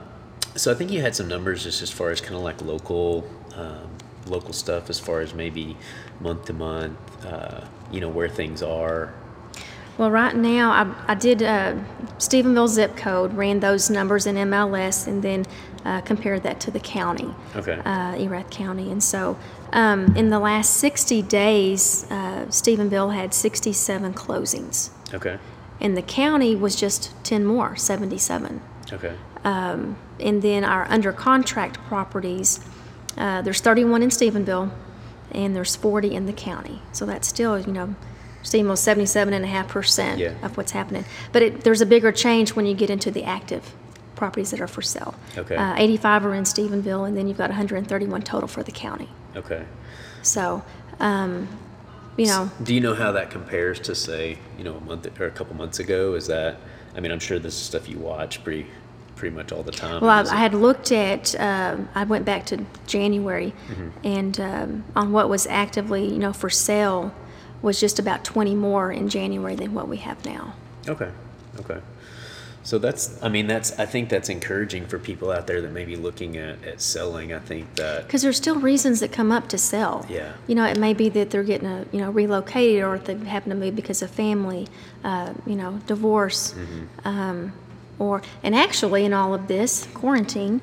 so 0.56 0.72
I 0.72 0.75
think 0.75 0.92
you 0.92 1.01
had 1.01 1.16
some 1.16 1.28
numbers 1.28 1.63
just 1.63 1.81
as 1.81 1.92
far 1.92 2.10
as 2.12 2.22
kind 2.22 2.36
of 2.36 2.42
like 2.42 2.62
local, 2.62 3.28
um, 3.56 3.90
local 4.28 4.54
stuff, 4.54 4.90
as 4.90 5.00
far 5.00 5.22
as 5.22 5.34
maybe 5.34 5.78
month 6.19 6.46
to 6.46 6.54
month, 6.54 6.98
uh, 7.25 7.66
you 7.92 8.00
know, 8.01 8.10
where 8.10 8.30
things 8.30 8.62
are. 8.62 9.13
Well, 9.98 10.12
right 10.12 10.34
now, 10.36 10.72
I, 10.72 11.12
I 11.12 11.16
did 11.16 11.44
uh, 11.44 11.75
Stephenville 12.19 12.69
zip 12.69 12.96
code, 12.96 13.34
ran 13.34 13.60
those 13.60 13.90
numbers 13.90 14.25
in 14.28 14.36
MLS, 14.38 15.07
and 15.07 15.22
then 15.22 15.46
uh, 15.84 16.00
compared 16.01 16.44
that 16.44 16.62
to 16.62 16.72
the 16.72 16.80
county. 16.80 17.34
Okay. 17.56 17.81
uh, 17.84 18.16
Erath 18.18 18.50
County. 18.50 18.92
And 18.92 19.04
so, 19.04 19.38
um, 19.74 20.16
in 20.16 20.30
the 20.30 20.40
last 20.40 20.75
60 20.78 21.22
days, 21.24 22.06
uh, 22.10 22.45
Stephenville 22.48 23.13
had 23.13 23.34
67 23.34 24.13
closings, 24.13 24.90
Okay. 25.13 25.38
and 25.81 25.98
the 25.98 26.02
county 26.02 26.56
was 26.56 26.75
just 26.78 27.13
10 27.25 27.45
more, 27.45 27.75
77. 27.75 28.62
Okay. 28.94 29.16
And 29.44 30.41
then 30.41 30.63
our 30.63 30.86
under 30.89 31.12
contract 31.13 31.77
properties, 31.88 32.59
uh, 33.18 33.41
there's 33.41 33.62
31 33.62 34.03
in 34.03 34.09
Stephenville, 34.09 34.71
and 35.31 35.56
there's 35.56 35.75
40 35.75 36.13
in 36.15 36.25
the 36.25 36.33
county. 36.33 36.81
So 36.91 37.06
that's 37.06 37.27
still, 37.27 37.59
you 37.59 37.71
know, 37.71 37.95
Stephenville 38.44 38.77
77.5% 38.77 40.18
Yeah. 40.18 40.33
of 40.44 40.57
what's 40.57 40.71
happening. 40.71 41.06
But 41.31 41.42
it, 41.42 41.61
there's 41.61 41.81
a 41.81 41.85
bigger 41.85 42.11
change 42.11 42.56
when 42.56 42.66
you 42.66 42.73
get 42.73 42.90
into 42.90 43.11
the 43.11 43.23
active 43.23 43.73
properties 44.16 44.52
that 44.52 44.59
are 44.61 44.68
for 44.68 44.81
sale. 44.81 45.16
Okay. 45.37 45.56
Uh, 45.56 45.75
85 45.78 46.25
are 46.25 46.33
in 46.33 46.44
Stephenville, 46.44 47.07
and 47.07 47.16
then 47.16 47.28
you've 47.28 47.37
got 47.37 47.49
131 47.49 48.21
total 48.23 48.47
for 48.47 48.64
the 48.64 48.71
county. 48.71 49.09
Okay. 49.35 49.64
So, 50.21 50.64
um, 50.99 51.47
you 52.18 52.25
know, 52.25 52.49
Do 52.64 52.73
you 52.73 52.81
know 52.81 52.95
how 52.95 53.14
that 53.14 53.30
compares 53.31 53.80
to 53.81 53.95
say, 53.95 54.37
you 54.57 54.64
know, 54.66 54.75
a 54.75 54.81
month 54.81 55.07
or 55.19 55.25
a 55.28 55.31
couple 55.31 55.56
months 55.56 55.80
ago? 55.80 56.16
Is 56.16 56.28
that? 56.28 56.57
I 56.95 56.99
mean, 56.99 57.11
I'm 57.11 57.19
sure 57.19 57.40
this 57.40 57.54
is 57.54 57.61
stuff 57.61 57.87
you 57.87 57.97
watch 57.99 58.44
pretty, 58.44 58.68
pretty 59.19 59.35
much 59.35 59.52
all 59.52 59.64
the 59.64 59.71
time. 59.71 60.02
well, 60.02 60.09
I, 60.09 60.33
I 60.33 60.38
had 60.38 60.54
looked 60.54 60.92
at, 60.94 61.40
um, 61.40 61.90
I 61.94 62.06
went 62.06 62.23
back 62.26 62.45
to 62.47 62.66
January, 62.88 63.54
and 64.04 64.40
um, 64.40 64.85
on 64.95 65.11
what 65.11 65.28
was 65.30 65.45
actively, 65.47 66.06
you 66.06 66.19
know, 66.19 66.31
for 66.33 66.49
sale 66.49 67.14
was 67.61 67.80
just 67.80 67.99
about 67.99 68.23
20 68.23 68.56
more 68.56 68.92
in 68.92 69.09
January 69.09 69.56
than 69.56 69.73
what 69.73 69.90
we 69.90 69.97
have 69.97 70.23
now. 70.26 70.54
Okay. 70.88 71.11
Okay. 71.59 71.81
So 72.64 72.78
that's, 72.78 73.21
I 73.21 73.30
mean, 73.30 73.47
that's, 73.47 73.78
I 73.80 73.85
think 73.85 74.09
that's 74.09 74.30
encouraging 74.30 74.85
for 74.85 74.99
people 74.99 75.31
out 75.31 75.47
there 75.47 75.61
that 75.61 75.71
may 75.71 75.85
be 75.85 75.95
looking 75.95 76.38
at, 76.38 76.64
at 76.64 76.81
selling. 76.81 77.33
I 77.33 77.40
think 77.40 77.76
that, 77.76 78.06
Because 78.06 78.21
there's 78.21 78.38
still 78.38 78.59
reasons 78.59 78.99
that 79.02 79.11
come 79.11 79.31
up 79.31 79.49
to 79.49 79.57
sell. 79.57 80.06
Yeah. 80.09 80.33
You 80.47 80.56
know, 80.56 80.66
it 80.66 80.78
may 80.78 80.94
be 80.94 81.09
that 81.09 81.31
they're 81.31 81.44
getting 81.44 81.68
a, 81.68 81.85
you 81.92 81.99
know, 81.99 82.11
relocated 82.11 82.83
or 82.83 82.97
they 82.99 83.16
happen 83.26 83.49
to 83.49 83.56
move 83.56 83.76
because 83.76 84.02
of 84.02 84.11
family, 84.11 84.68
uh, 85.04 85.33
you 85.45 85.56
know, 85.56 85.80
divorce. 85.88 86.54
Um, 87.04 87.54
or, 87.99 88.21
and 88.44 88.56
actually, 88.56 89.06
in 89.06 89.13
all 89.13 89.33
of 89.33 89.47
this 89.47 89.87
quarantine, 89.94 90.61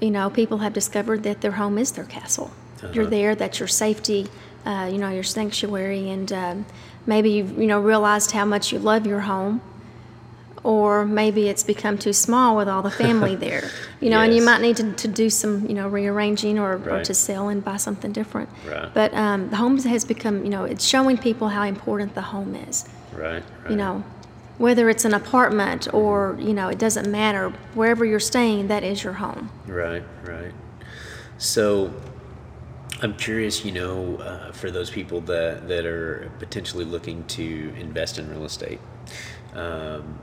you 0.00 0.10
know, 0.10 0.28
people 0.28 0.58
have 0.58 0.72
discovered 0.72 1.22
that 1.22 1.40
their 1.40 1.52
home 1.52 1.78
is 1.78 1.92
their 1.92 2.04
castle. 2.04 2.50
You're 2.92 3.04
Uh-huh. 3.04 3.10
there, 3.10 3.34
that's 3.34 3.58
your 3.60 3.68
safety, 3.68 4.26
uh, 4.66 4.88
you 4.92 4.98
know, 4.98 5.08
your 5.10 5.22
sanctuary, 5.22 6.10
and 6.10 6.30
um, 6.32 6.66
maybe 7.06 7.30
you've, 7.30 7.56
you 7.58 7.66
know, 7.66 7.80
realized 7.80 8.32
how 8.32 8.44
much 8.44 8.72
you 8.72 8.78
love 8.78 9.06
your 9.06 9.20
home. 9.20 9.60
Or 10.62 11.04
maybe 11.06 11.48
it's 11.48 11.62
become 11.62 11.96
too 11.96 12.12
small 12.12 12.56
with 12.56 12.68
all 12.68 12.82
the 12.82 12.90
family 12.90 13.36
there, 13.46 13.70
you 14.00 14.10
know, 14.10 14.20
and 14.20 14.34
you 14.34 14.42
might 14.42 14.60
need 14.60 14.76
to, 14.78 14.92
to 14.94 15.06
do 15.06 15.30
some, 15.30 15.64
you 15.68 15.74
know, 15.74 15.86
rearranging 15.86 16.58
or, 16.58 16.72
or 16.90 17.04
to 17.04 17.14
sell 17.14 17.48
and 17.48 17.64
buy 17.64 17.76
something 17.76 18.10
different. 18.10 18.48
Right. 18.68 18.92
But 18.92 19.14
um, 19.14 19.48
the 19.50 19.56
home 19.56 19.78
has 19.78 20.04
become, 20.04 20.42
you 20.44 20.50
know, 20.50 20.64
it's 20.64 20.84
showing 20.84 21.18
people 21.18 21.48
how 21.50 21.62
important 21.62 22.16
the 22.16 22.22
home 22.22 22.56
is. 22.56 22.84
right, 23.12 23.44
right. 23.62 23.70
You 23.70 23.76
know, 23.76 24.02
whether 24.58 24.88
it's 24.88 25.04
an 25.04 25.14
apartment 25.14 25.92
or, 25.92 26.36
you 26.38 26.54
know, 26.54 26.68
it 26.68 26.78
doesn't 26.78 27.10
matter. 27.10 27.50
Wherever 27.74 28.04
you're 28.04 28.20
staying, 28.20 28.68
that 28.68 28.82
is 28.82 29.04
your 29.04 29.14
home. 29.14 29.50
Right, 29.66 30.04
right. 30.24 30.52
So, 31.38 31.92
I'm 33.02 33.14
curious, 33.14 33.64
you 33.64 33.72
know, 33.72 34.16
uh, 34.16 34.52
for 34.52 34.70
those 34.70 34.88
people 34.88 35.20
that, 35.22 35.68
that 35.68 35.84
are 35.84 36.30
potentially 36.38 36.84
looking 36.84 37.24
to 37.24 37.74
invest 37.78 38.18
in 38.18 38.30
real 38.30 38.44
estate, 38.44 38.80
um, 39.54 40.18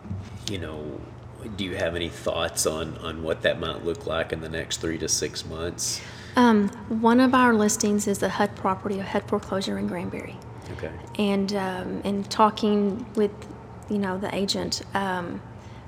you 0.50 0.58
know, 0.58 1.00
do 1.56 1.66
you 1.66 1.76
have 1.76 1.96
any 1.96 2.10
thoughts 2.10 2.66
on, 2.66 2.98
on 2.98 3.22
what 3.22 3.44
that 3.44 3.60
might 3.60 3.86
look 3.86 4.08
like 4.08 4.34
in 4.34 4.42
the 4.42 4.50
next 4.50 4.78
three 4.78 4.98
to 4.98 5.08
six 5.08 5.46
months? 5.46 6.02
Um, 6.36 6.70
one 6.90 7.20
of 7.20 7.36
our 7.36 7.54
listings 7.54 8.08
is 8.08 8.18
the 8.18 8.30
HUD 8.30 8.56
property, 8.56 9.00
a 9.00 9.04
HUD 9.04 9.28
foreclosure 9.28 9.78
in 9.78 9.88
Granbury. 9.88 10.36
Okay. 10.72 10.92
And 11.20 11.54
um, 11.54 12.02
in 12.04 12.24
talking 12.24 13.06
with, 13.16 13.32
you 13.90 13.98
know, 13.98 14.18
the 14.18 14.34
agent, 14.34 14.82
um, 14.94 15.42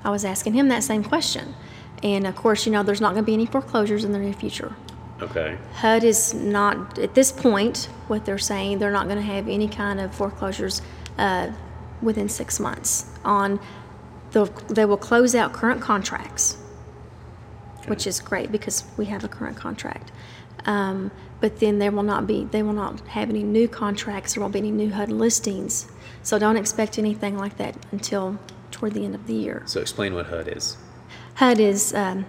I 0.04 0.10
was 0.10 0.24
asking 0.24 0.54
him 0.54 0.68
that 0.68 0.82
same 0.82 1.02
question. 1.02 1.54
And 2.02 2.26
of 2.26 2.36
course, 2.36 2.66
you 2.66 2.72
know, 2.72 2.82
there's 2.82 3.00
not 3.00 3.12
going 3.12 3.24
to 3.24 3.26
be 3.26 3.34
any 3.34 3.46
foreclosures 3.46 4.04
in 4.04 4.12
the 4.12 4.18
near 4.18 4.32
future. 4.32 4.74
Okay. 5.22 5.56
HUD 5.76 6.04
is 6.04 6.34
not, 6.34 6.98
at 6.98 7.14
this 7.14 7.32
point, 7.32 7.88
what 8.06 8.26
they're 8.26 8.38
saying, 8.38 8.78
they're 8.78 8.92
not 8.92 9.06
going 9.06 9.16
to 9.16 9.22
have 9.22 9.48
any 9.48 9.66
kind 9.66 9.98
of 9.98 10.14
foreclosures 10.14 10.82
uh, 11.16 11.50
within 12.02 12.28
six 12.28 12.60
months 12.60 13.06
on, 13.24 13.58
the, 14.32 14.44
they 14.68 14.84
will 14.84 14.98
close 14.98 15.34
out 15.34 15.54
current 15.54 15.80
contracts, 15.80 16.58
which 17.88 18.06
is 18.06 18.20
great 18.20 18.52
because 18.52 18.84
we 18.96 19.06
have 19.06 19.24
a 19.24 19.28
current 19.28 19.56
contract. 19.56 20.12
Um, 20.64 21.10
but 21.40 21.60
then 21.60 21.78
there 21.78 21.92
will 21.92 22.02
not 22.02 22.26
be, 22.26 22.44
they 22.44 22.62
will 22.62 22.72
not 22.72 23.00
have 23.08 23.30
any 23.30 23.42
new 23.42 23.68
contracts, 23.68 24.34
there 24.34 24.40
won't 24.40 24.52
be 24.52 24.58
any 24.58 24.70
new 24.70 24.90
HUD 24.90 25.10
listings. 25.10 25.88
So 26.22 26.38
don't 26.38 26.56
expect 26.56 26.98
anything 26.98 27.38
like 27.38 27.56
that 27.58 27.76
until 27.92 28.38
toward 28.70 28.94
the 28.94 29.04
end 29.04 29.14
of 29.14 29.26
the 29.26 29.34
year. 29.34 29.62
So 29.66 29.80
explain 29.80 30.14
what 30.14 30.26
HUD 30.26 30.48
is. 30.48 30.76
HUD 31.34 31.60
is 31.60 31.94
um, 31.94 32.26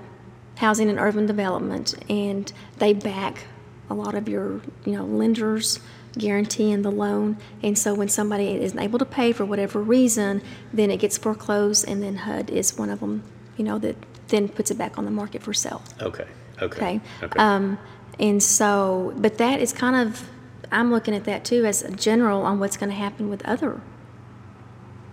Housing 0.58 0.90
and 0.90 1.00
Urban 1.00 1.26
Development, 1.26 1.96
and 2.10 2.52
they 2.78 2.94
back 2.94 3.46
a 3.90 3.94
lot 3.94 4.16
of 4.16 4.28
your, 4.28 4.62
you 4.86 4.94
know, 4.94 5.06
lenders 5.06 5.80
guaranteeing 6.18 6.82
the 6.82 6.92
loan. 6.92 7.38
And 7.64 7.78
so 7.78 7.94
when 7.94 8.10
somebody 8.10 8.62
isn't 8.62 8.80
able 8.80 9.00
to 9.00 9.06
pay 9.06 9.32
for 9.32 9.46
whatever 9.46 9.82
reason, 9.82 10.42
then 10.74 10.92
it 10.92 10.98
gets 10.98 11.18
foreclosed, 11.18 11.88
and 11.88 12.04
then 12.04 12.18
HUD 12.18 12.50
is 12.50 12.78
one 12.78 12.90
of 12.90 13.00
them, 13.00 13.24
you 13.56 13.64
know, 13.64 13.78
that 13.80 13.96
then 14.30 14.48
puts 14.50 14.72
it 14.72 14.78
back 14.78 14.98
on 14.98 15.06
the 15.06 15.12
market 15.12 15.42
for 15.44 15.54
sale. 15.54 15.82
Okay. 16.02 16.26
Okay. 16.62 16.66
Okay. 16.78 17.02
Okay. 17.24 17.40
Um, 17.40 17.78
and 18.20 18.42
so, 18.42 19.14
but 19.18 19.38
that 19.38 19.60
is 19.62 19.72
kind 19.74 19.96
of, 19.96 20.28
I'm 20.72 20.92
looking 20.92 21.14
at 21.16 21.24
that 21.26 21.46
too 21.46 21.66
as 21.66 21.84
a 21.84 21.92
general 21.92 22.42
on 22.42 22.60
what's 22.60 22.78
going 22.78 22.90
to 22.90 22.96
happen 22.96 23.30
with 23.30 23.46
other 23.46 23.80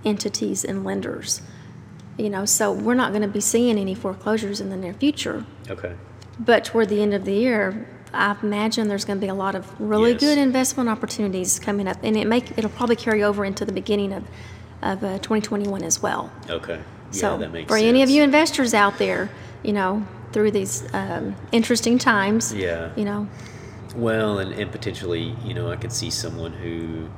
entities 0.04 0.64
and 0.64 0.84
lenders. 0.84 1.40
You 2.16 2.30
know, 2.30 2.44
so 2.44 2.72
we're 2.72 2.94
not 2.94 3.10
going 3.10 3.22
to 3.22 3.28
be 3.28 3.40
seeing 3.40 3.76
any 3.78 3.94
foreclosures 3.94 4.60
in 4.60 4.70
the 4.70 4.76
near 4.76 4.94
future. 4.94 5.44
okay. 5.68 5.94
But 6.38 6.64
toward 6.64 6.88
the 6.88 7.00
end 7.00 7.14
of 7.14 7.24
the 7.24 7.32
year, 7.34 7.88
I 8.12 8.36
imagine 8.42 8.88
there's 8.88 9.04
going 9.04 9.18
to 9.20 9.24
be 9.24 9.28
a 9.30 9.34
lot 9.34 9.54
of 9.54 9.80
really 9.80 10.12
Yes. 10.12 10.20
good 10.20 10.38
investment 10.38 10.88
opportunities 10.88 11.58
coming 11.60 11.86
up, 11.86 11.98
and 12.02 12.16
it 12.16 12.26
make 12.26 12.56
it'll 12.58 12.70
probably 12.70 12.96
carry 12.96 13.22
over 13.22 13.44
into 13.44 13.64
the 13.64 13.72
beginning 13.72 14.12
of 14.12 14.24
of 14.82 15.02
uh, 15.04 15.18
2021 15.18 15.82
as 15.84 16.02
well. 16.02 16.32
Okay. 16.50 16.80
So 17.14 17.38
that 17.38 17.52
makes 17.52 17.68
for 17.68 17.76
sense. 17.78 17.86
any 17.88 18.02
of 18.02 18.10
you 18.10 18.22
investors 18.22 18.74
out 18.74 18.98
there, 18.98 19.30
you 19.62 19.72
know, 19.72 20.06
through 20.32 20.50
these 20.50 20.84
um, 20.92 21.34
interesting 21.52 21.98
times, 21.98 22.52
Yeah. 22.52 22.90
you 22.96 23.04
know, 23.04 23.28
Well, 23.94 24.38
and, 24.40 24.52
and 24.52 24.70
potentially, 24.72 25.36
you 25.44 25.54
know, 25.54 25.70
I 25.70 25.76
could 25.76 25.92
see 25.92 26.10
someone 26.10 26.52
who 26.52 27.08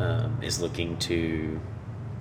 um, 0.00 0.38
is 0.42 0.60
looking 0.60 0.96
to 0.98 1.60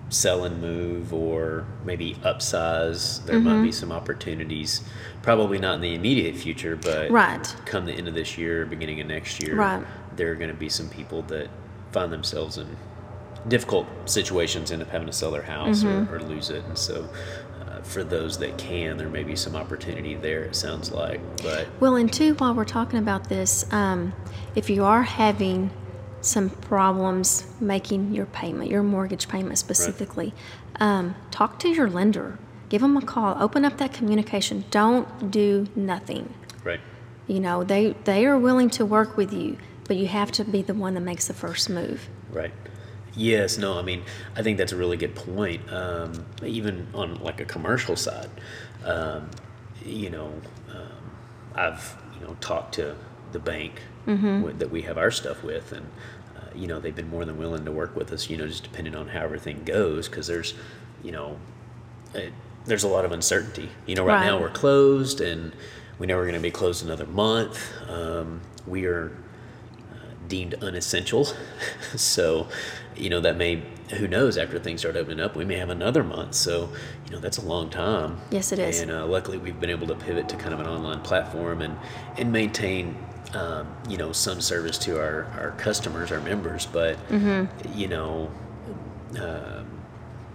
sell 0.09 0.45
and 0.45 0.59
move 0.61 1.13
or 1.13 1.65
maybe 1.85 2.15
upsize. 2.23 3.23
There 3.25 3.39
might 3.39 3.51
Mm-hmm. 3.55 3.61
be 3.63 3.71
some 3.71 3.91
opportunities, 3.91 4.81
probably 5.21 5.59
not 5.59 5.75
in 5.75 5.81
the 5.81 5.93
immediate 5.93 6.35
future, 6.35 6.75
but 6.75 7.11
Right. 7.11 7.55
come 7.65 7.85
the 7.85 7.93
end 7.93 8.07
of 8.07 8.13
this 8.15 8.37
year, 8.37 8.65
beginning 8.65 8.99
of 9.01 9.07
next 9.07 9.43
year, 9.43 9.55
Right. 9.55 9.83
there 10.15 10.31
are 10.31 10.35
going 10.35 10.49
to 10.49 10.55
be 10.55 10.69
some 10.69 10.89
people 10.89 11.21
that 11.23 11.49
find 11.91 12.11
themselves 12.11 12.57
in 12.57 12.67
difficult 13.47 13.87
situations, 14.05 14.71
end 14.71 14.81
up 14.81 14.89
having 14.89 15.07
to 15.07 15.13
sell 15.13 15.31
their 15.31 15.41
house 15.43 15.83
Mm-hmm. 15.83 16.13
or, 16.13 16.17
or 16.17 16.21
lose 16.21 16.49
it. 16.49 16.63
And 16.65 16.77
so, 16.77 17.07
uh, 17.61 17.81
for 17.81 18.03
those 18.03 18.37
that 18.39 18.57
can, 18.57 18.97
there 18.97 19.09
may 19.09 19.23
be 19.23 19.35
some 19.35 19.55
opportunity 19.55 20.15
there, 20.15 20.43
it 20.43 20.55
sounds 20.55 20.91
like. 20.91 21.19
But 21.43 21.67
Well, 21.79 21.95
and 21.95 22.11
two, 22.11 22.33
while 22.35 22.53
we're 22.53 22.65
talking 22.65 22.99
about 22.99 23.29
this, 23.29 23.71
um, 23.71 24.13
if 24.55 24.69
you 24.69 24.83
are 24.83 25.03
having 25.03 25.71
some 26.21 26.49
problems 26.49 27.45
making 27.61 28.13
your 28.13 28.25
payment, 28.25 28.69
your 28.69 28.83
mortgage 28.83 29.27
payment 29.29 29.57
specifically, 29.57 30.33
um, 30.79 31.15
talk 31.31 31.59
to 31.59 31.69
your 31.69 31.89
lender. 31.89 32.37
Give 32.69 32.81
them 32.81 32.97
a 32.97 33.01
call. 33.01 33.41
Open 33.41 33.63
up 33.63 33.77
that 33.77 33.93
communication. 33.93 34.65
Don't 34.71 35.31
do 35.31 35.67
nothing. 35.75 36.33
right. 36.63 36.81
You 37.27 37.39
know, 37.41 37.63
they, 37.63 37.93
they 38.05 38.25
are 38.25 38.37
willing 38.39 38.69
to 38.71 38.85
work 38.85 39.15
with 39.17 39.33
you, 39.33 39.57
but 39.85 39.97
you 39.97 40.07
have 40.07 40.31
to 40.33 40.43
be 40.45 40.61
the 40.61 40.73
one 40.73 40.93
that 40.95 41.01
makes 41.01 41.27
the 41.27 41.33
first 41.33 41.69
move. 41.69 42.09
Right. 42.31 42.51
Yes. 43.17 43.57
No. 43.57 43.77
I 43.77 43.81
mean, 43.81 44.03
I 44.35 44.43
think 44.43 44.57
that's 44.57 44.71
a 44.71 44.77
really 44.77 44.97
good 44.97 45.15
point. 45.15 45.61
Um, 45.71 46.25
even 46.45 46.87
on 46.93 47.15
like 47.21 47.41
a 47.41 47.45
commercial 47.45 47.95
side, 47.95 48.29
um, 48.85 49.29
you 49.85 50.09
know, 50.09 50.31
um, 50.71 51.11
I've 51.55 51.95
you 52.19 52.25
know 52.25 52.35
talked 52.39 52.75
to 52.75 52.95
the 53.31 53.39
bank 53.39 53.81
with, 54.43 54.59
that 54.59 54.71
we 54.71 54.83
have 54.83 54.97
our 54.97 55.11
stuff 55.11 55.43
with, 55.43 55.71
and 55.71 55.85
uh, 56.37 56.49
you 56.55 56.67
know 56.67 56.79
they've 56.79 56.95
been 56.95 57.09
more 57.09 57.25
than 57.25 57.37
willing 57.37 57.65
to 57.65 57.71
work 57.71 57.95
with 57.95 58.11
us. 58.13 58.29
You 58.29 58.37
know, 58.37 58.47
just 58.47 58.63
depending 58.63 58.95
on 58.95 59.09
how 59.09 59.21
everything 59.21 59.63
goes, 59.65 60.07
because 60.07 60.27
there's, 60.27 60.53
you 61.03 61.11
know, 61.11 61.37
it, 62.13 62.31
there's 62.65 62.83
a 62.83 62.87
lot 62.87 63.03
of 63.05 63.11
uncertainty. 63.11 63.69
You 63.85 63.95
know, 63.95 64.05
right, 64.05 64.25
now 64.25 64.39
we're 64.39 64.49
closed, 64.49 65.19
and 65.21 65.53
we 65.99 66.07
know 66.07 66.15
we're 66.17 66.23
going 66.23 66.35
to 66.35 66.39
be 66.41 66.51
closed 66.51 66.85
another 66.85 67.05
month. 67.07 67.59
Um, 67.89 68.41
we 68.65 68.85
are 68.85 69.11
deemed 70.27 70.55
unessential. 70.55 71.27
so, 71.95 72.47
you 72.95 73.09
know, 73.09 73.19
that 73.21 73.37
may, 73.37 73.63
who 73.97 74.07
knows, 74.07 74.37
after 74.37 74.59
things 74.59 74.81
start 74.81 74.95
opening 74.95 75.19
up, 75.19 75.35
we 75.35 75.45
may 75.45 75.55
have 75.57 75.69
another 75.69 76.03
month. 76.03 76.35
So, 76.35 76.69
you 77.05 77.11
know, 77.11 77.19
that's 77.19 77.37
a 77.37 77.45
long 77.45 77.69
time. 77.69 78.17
Yes, 78.31 78.51
it 78.51 78.59
is. 78.59 78.81
And 78.81 78.91
uh, 78.91 79.05
luckily, 79.05 79.37
we've 79.37 79.59
been 79.59 79.69
able 79.69 79.87
to 79.87 79.95
pivot 79.95 80.27
to 80.29 80.35
kind 80.35 80.53
of 80.53 80.59
an 80.59 80.67
online 80.67 81.01
platform 81.01 81.61
and, 81.61 81.77
and 82.17 82.31
maintain, 82.31 82.97
um, 83.33 83.67
you 83.89 83.97
know, 83.97 84.11
some 84.11 84.41
service 84.41 84.77
to 84.79 84.99
our, 84.99 85.25
our 85.39 85.51
customers, 85.57 86.11
our 86.11 86.21
members. 86.21 86.65
But, 86.65 86.97
Mm-hmm. 87.09 87.77
you 87.77 87.87
know, 87.87 88.31
um, 89.19 89.65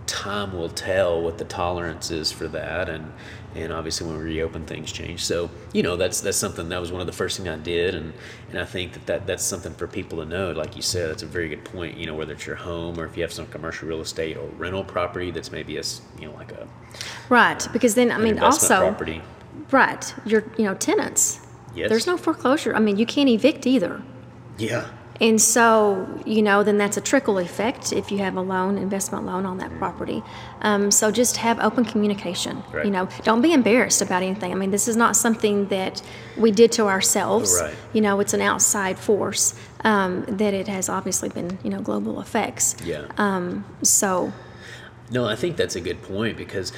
time 0.07 0.53
will 0.53 0.69
tell 0.69 1.21
what 1.23 1.39
the 1.39 1.45
tolerance 1.45 2.11
is 2.11 2.33
for 2.33 2.49
that 2.49 2.89
and 2.89 3.13
and 3.55 3.73
obviously 3.73 4.07
when 4.07 4.17
we 4.17 4.25
reopen 4.25 4.65
things 4.65 4.91
change 4.91 5.25
so 5.25 5.51
you 5.73 5.83
know 5.83 5.97
that's 5.97 6.21
that's 6.21 6.39
something 6.39 6.69
that 6.69 6.81
was 6.81 6.91
one 6.91 7.01
of 7.01 7.07
the 7.07 7.13
first 7.13 7.39
thing 7.39 7.49
I 7.49 7.57
did 7.57 7.95
and 7.95 8.13
and 8.51 8.59
I 8.59 8.65
think 8.65 8.93
that, 8.93 9.07
that 9.07 9.27
that's 9.27 9.45
something 9.45 9.75
for 9.75 9.87
people 9.87 10.19
to 10.19 10.25
know 10.25 10.53
like 10.53 10.77
you 10.77 10.83
said 10.83 11.11
that's 11.11 11.23
a 11.23 11.27
very 11.27 11.49
good 11.49 11.65
point 11.65 11.97
you 11.97 12.07
know 12.07 12.15
whether 12.15 12.33
it's 12.33 12.47
your 12.47 12.57
home 12.57 12.99
or 12.99 13.05
if 13.05 13.17
you 13.17 13.23
have 13.23 13.33
some 13.33 13.47
commercial 13.47 13.89
real 13.89 14.01
estate 14.01 14.37
or 14.37 14.47
rental 14.59 14.85
property 14.85 15.31
that's 15.31 15.53
maybe 15.53 15.77
a 15.77 15.83
you 16.19 16.27
know 16.27 16.35
like 16.35 16.53
a 16.53 16.67
Right, 17.29 17.67
uh, 17.67 17.73
because 17.73 17.95
then, 17.95 18.11
I 18.11 18.19
mean, 18.19 18.39
also, 18.39 18.81
property 18.81 19.23
right, 19.71 20.15
your, 20.27 20.45
you 20.59 20.65
know, 20.65 20.75
tenants. 20.75 21.41
Yes. 21.75 21.89
There's 21.89 22.07
no 22.07 22.19
foreclosure. 22.19 22.75
I 22.75 22.81
mean, 22.81 22.99
you 22.99 23.07
can't 23.07 23.29
evict 23.29 23.67
either. 23.67 24.03
yeah 24.59 24.89
And 25.23 25.41
so, 25.41 26.07
you 26.27 26.43
know, 26.43 26.65
then 26.65 26.79
that's 26.79 26.97
a 26.97 27.01
trickle 27.01 27.39
effect 27.39 27.93
if 27.93 28.11
you 28.11 28.19
have 28.19 28.37
a 28.37 28.41
loan, 28.41 28.77
investment 28.77 29.25
loan 29.25 29.47
on 29.47 29.59
that 29.59 29.71
property. 29.79 30.21
Um, 30.63 30.91
so 30.91 31.13
just 31.13 31.37
have 31.37 31.61
open 31.61 31.85
communication. 31.85 32.65
Right. 32.73 32.85
You 32.85 32.91
know, 32.91 33.09
don't 33.23 33.41
be 33.41 33.53
embarrassed 33.53 34.03
about 34.03 34.25
anything. 34.25 34.51
I 34.51 34.57
mean, 34.57 34.73
this 34.73 34.89
is 34.89 34.97
not 34.97 35.15
something 35.15 35.69
that 35.69 36.03
we 36.37 36.51
did 36.51 36.73
to 36.73 36.89
ourselves. 36.89 37.57
Right. 37.61 37.75
You 37.93 38.01
know, 38.01 38.19
it's 38.19 38.35
an 38.35 38.41
outside 38.41 38.99
force 38.99 39.55
um, 39.85 40.25
that 40.27 40.55
it 40.55 40.67
has 40.67 40.89
obviously 40.89 41.29
been, 41.29 41.57
you 41.63 41.71
know, 41.71 41.81
global 41.81 42.21
effects. 42.21 42.75
yeah 42.85 43.07
Um, 43.17 43.65
so, 43.83 44.33
No, 45.13 45.27
I 45.27 45.37
think 45.37 45.57
that's 45.57 45.77
a 45.77 45.81
good 45.81 46.03
point 46.03 46.37
because 46.37 46.73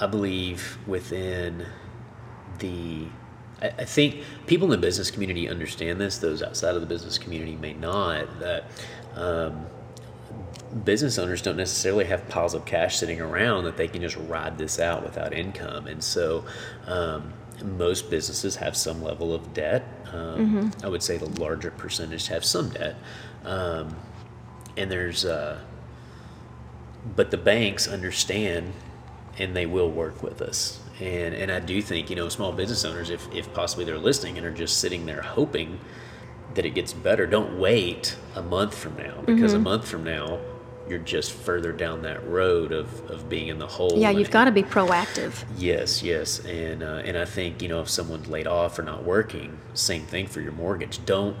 I 0.00 0.06
believe 0.06 0.78
within 0.86 1.66
the. 2.58 3.08
I, 3.62 3.68
I 3.78 3.84
think 3.84 4.22
people 4.46 4.66
in 4.66 4.70
the 4.70 4.86
business 4.86 5.10
community 5.10 5.48
understand 5.48 6.00
this, 6.00 6.18
those 6.18 6.42
outside 6.42 6.74
of 6.74 6.80
the 6.80 6.86
business 6.86 7.18
community 7.18 7.56
may 7.56 7.72
not. 7.72 8.40
That 8.40 8.64
um, 9.14 9.66
business 10.84 11.18
owners 11.18 11.42
don't 11.42 11.56
necessarily 11.56 12.04
have 12.06 12.28
piles 12.28 12.54
of 12.54 12.64
cash 12.64 12.96
sitting 12.96 13.20
around 13.20 13.64
that 13.64 13.76
they 13.76 13.88
can 13.88 14.02
just 14.02 14.16
ride 14.16 14.58
this 14.58 14.78
out 14.78 15.02
without 15.02 15.32
income. 15.32 15.86
And 15.86 16.02
so 16.02 16.44
um, 16.86 17.32
most 17.62 18.10
businesses 18.10 18.56
have 18.56 18.76
some 18.76 19.02
level 19.02 19.34
of 19.34 19.54
debt. 19.54 19.84
Um, 20.12 20.70
I 20.84 20.88
would 20.88 21.02
say 21.02 21.16
the 21.16 21.40
larger 21.40 21.70
percentage 21.70 22.26
have 22.28 22.44
some 22.44 22.70
debt. 22.70 22.96
Um, 23.44 23.96
and 24.76 24.90
there's. 24.90 25.24
Uh, 25.24 25.60
but 27.16 27.30
the 27.32 27.36
banks 27.36 27.88
understand 27.88 28.72
and 29.38 29.56
they 29.56 29.66
will 29.66 29.90
work 29.90 30.22
with 30.22 30.40
us 30.40 30.81
and 31.00 31.34
and 31.34 31.50
I 31.50 31.60
do 31.60 31.80
think 31.82 32.10
you 32.10 32.16
know 32.16 32.28
small 32.28 32.52
business 32.52 32.84
owners 32.84 33.10
if 33.10 33.32
if 33.34 33.52
possibly 33.54 33.84
they're 33.84 33.98
listening 33.98 34.36
and 34.38 34.46
are 34.46 34.52
just 34.52 34.78
sitting 34.78 35.06
there 35.06 35.22
hoping 35.22 35.78
that 36.54 36.66
it 36.66 36.74
gets 36.74 36.92
better 36.92 37.26
don't 37.26 37.58
wait 37.58 38.16
a 38.34 38.42
month 38.42 38.76
from 38.76 38.96
now 38.96 39.22
because 39.24 39.54
a 39.54 39.58
month 39.58 39.88
from 39.88 40.04
now 40.04 40.38
you're 40.88 40.98
just 40.98 41.32
further 41.32 41.72
down 41.72 42.02
that 42.02 42.26
road 42.26 42.72
of, 42.72 43.10
of 43.10 43.28
being 43.28 43.48
in 43.48 43.58
the 43.58 43.66
hole. 43.66 43.94
Yeah, 43.96 44.10
you've 44.10 44.30
got 44.30 44.44
to 44.44 44.50
be 44.50 44.62
proactive. 44.62 45.44
Yes, 45.56 46.02
yes, 46.02 46.40
and 46.40 46.82
uh, 46.82 47.02
and 47.04 47.16
I 47.16 47.24
think 47.24 47.62
you 47.62 47.68
know 47.68 47.80
if 47.80 47.88
someone's 47.88 48.28
laid 48.28 48.46
off 48.46 48.78
or 48.78 48.82
not 48.82 49.04
working, 49.04 49.58
same 49.74 50.02
thing 50.02 50.26
for 50.26 50.40
your 50.40 50.52
mortgage. 50.52 51.04
Don't 51.06 51.36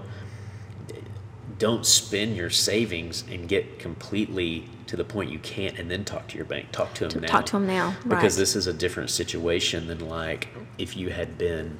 don't 1.58 1.86
spend 1.86 2.36
your 2.36 2.50
savings 2.50 3.24
and 3.30 3.48
get 3.48 3.78
completely 3.78 4.68
to 4.86 4.96
the 4.96 5.04
point 5.04 5.30
you 5.30 5.38
can't, 5.38 5.78
and 5.78 5.90
then 5.90 6.04
talk 6.04 6.28
to 6.28 6.36
your 6.36 6.44
bank. 6.46 6.72
Talk 6.72 6.94
to 6.94 7.08
them 7.08 7.22
now. 7.22 7.28
talk 7.28 7.46
to 7.46 7.52
them 7.52 7.66
now, 7.66 7.94
because 8.04 8.34
right. 8.34 8.40
this 8.40 8.56
is 8.56 8.66
a 8.66 8.72
different 8.72 9.10
situation 9.10 9.86
than 9.86 10.00
like 10.08 10.48
if 10.78 10.96
you 10.96 11.10
had 11.10 11.38
been 11.38 11.78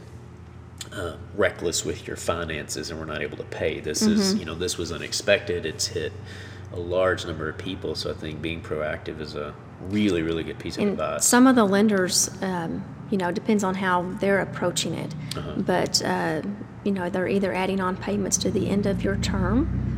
um, 0.92 1.18
reckless 1.36 1.84
with 1.84 2.06
your 2.06 2.16
finances 2.16 2.90
and 2.90 2.98
were 2.98 3.06
not 3.06 3.22
able 3.22 3.36
to 3.36 3.44
pay. 3.44 3.80
This 3.80 4.02
Mm-hmm. 4.02 4.12
is 4.12 4.34
you 4.34 4.44
know 4.44 4.54
this 4.54 4.76
was 4.78 4.92
unexpected. 4.92 5.64
It's 5.66 5.86
hit 5.86 6.12
a 6.72 6.78
large 6.78 7.26
number 7.26 7.48
of 7.48 7.58
people, 7.58 7.94
so 7.94 8.10
I 8.10 8.14
think 8.14 8.40
being 8.42 8.62
proactive 8.62 9.20
is 9.20 9.34
a 9.34 9.54
really 9.88 10.22
really 10.22 10.42
good 10.44 10.58
piece 10.58 10.76
of 10.76 10.82
And 10.82 10.92
advice. 10.92 11.24
some 11.26 11.46
of 11.46 11.56
the 11.56 11.64
lenders, 11.64 12.30
um, 12.42 12.84
you 13.10 13.18
know, 13.18 13.30
depends 13.30 13.62
on 13.64 13.74
how 13.74 14.02
they're 14.20 14.40
approaching 14.40 14.94
it. 14.94 15.14
Uh-huh. 15.36 15.52
But, 15.58 16.02
uh, 16.02 16.42
you 16.84 16.92
know, 16.92 17.10
they're 17.10 17.28
either 17.28 17.52
adding 17.52 17.80
on 17.80 17.96
payments 17.96 18.38
to 18.38 18.50
the 18.50 18.68
end 18.70 18.86
of 18.86 19.02
your 19.04 19.16
term 19.16 19.91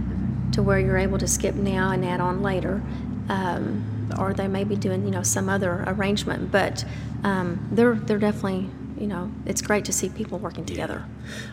to 0.55 0.63
where 0.63 0.79
you're 0.79 0.97
able 0.99 1.19
to 1.19 1.27
skip 1.29 1.55
now 1.55 1.91
and 1.91 2.05
add 2.05 2.21
on 2.21 2.43
later. 2.43 2.83
Um, 3.29 3.91
or 4.19 4.35
they 4.35 4.49
may 4.49 4.65
be 4.65 4.77
doing, 4.77 5.05
you 5.05 5.11
know, 5.11 5.23
some 5.23 5.49
other 5.49 5.83
arrangement. 5.87 6.51
But 6.53 6.85
um, 7.23 7.69
they're, 7.73 7.95
they're 7.95 8.19
definitely, 8.19 8.69
you 8.99 9.07
know, 9.07 9.33
it's 9.47 9.63
great 9.63 9.85
to 9.87 9.93
see 9.93 10.09
people 10.11 10.39
working 10.39 10.65
together. 10.67 11.05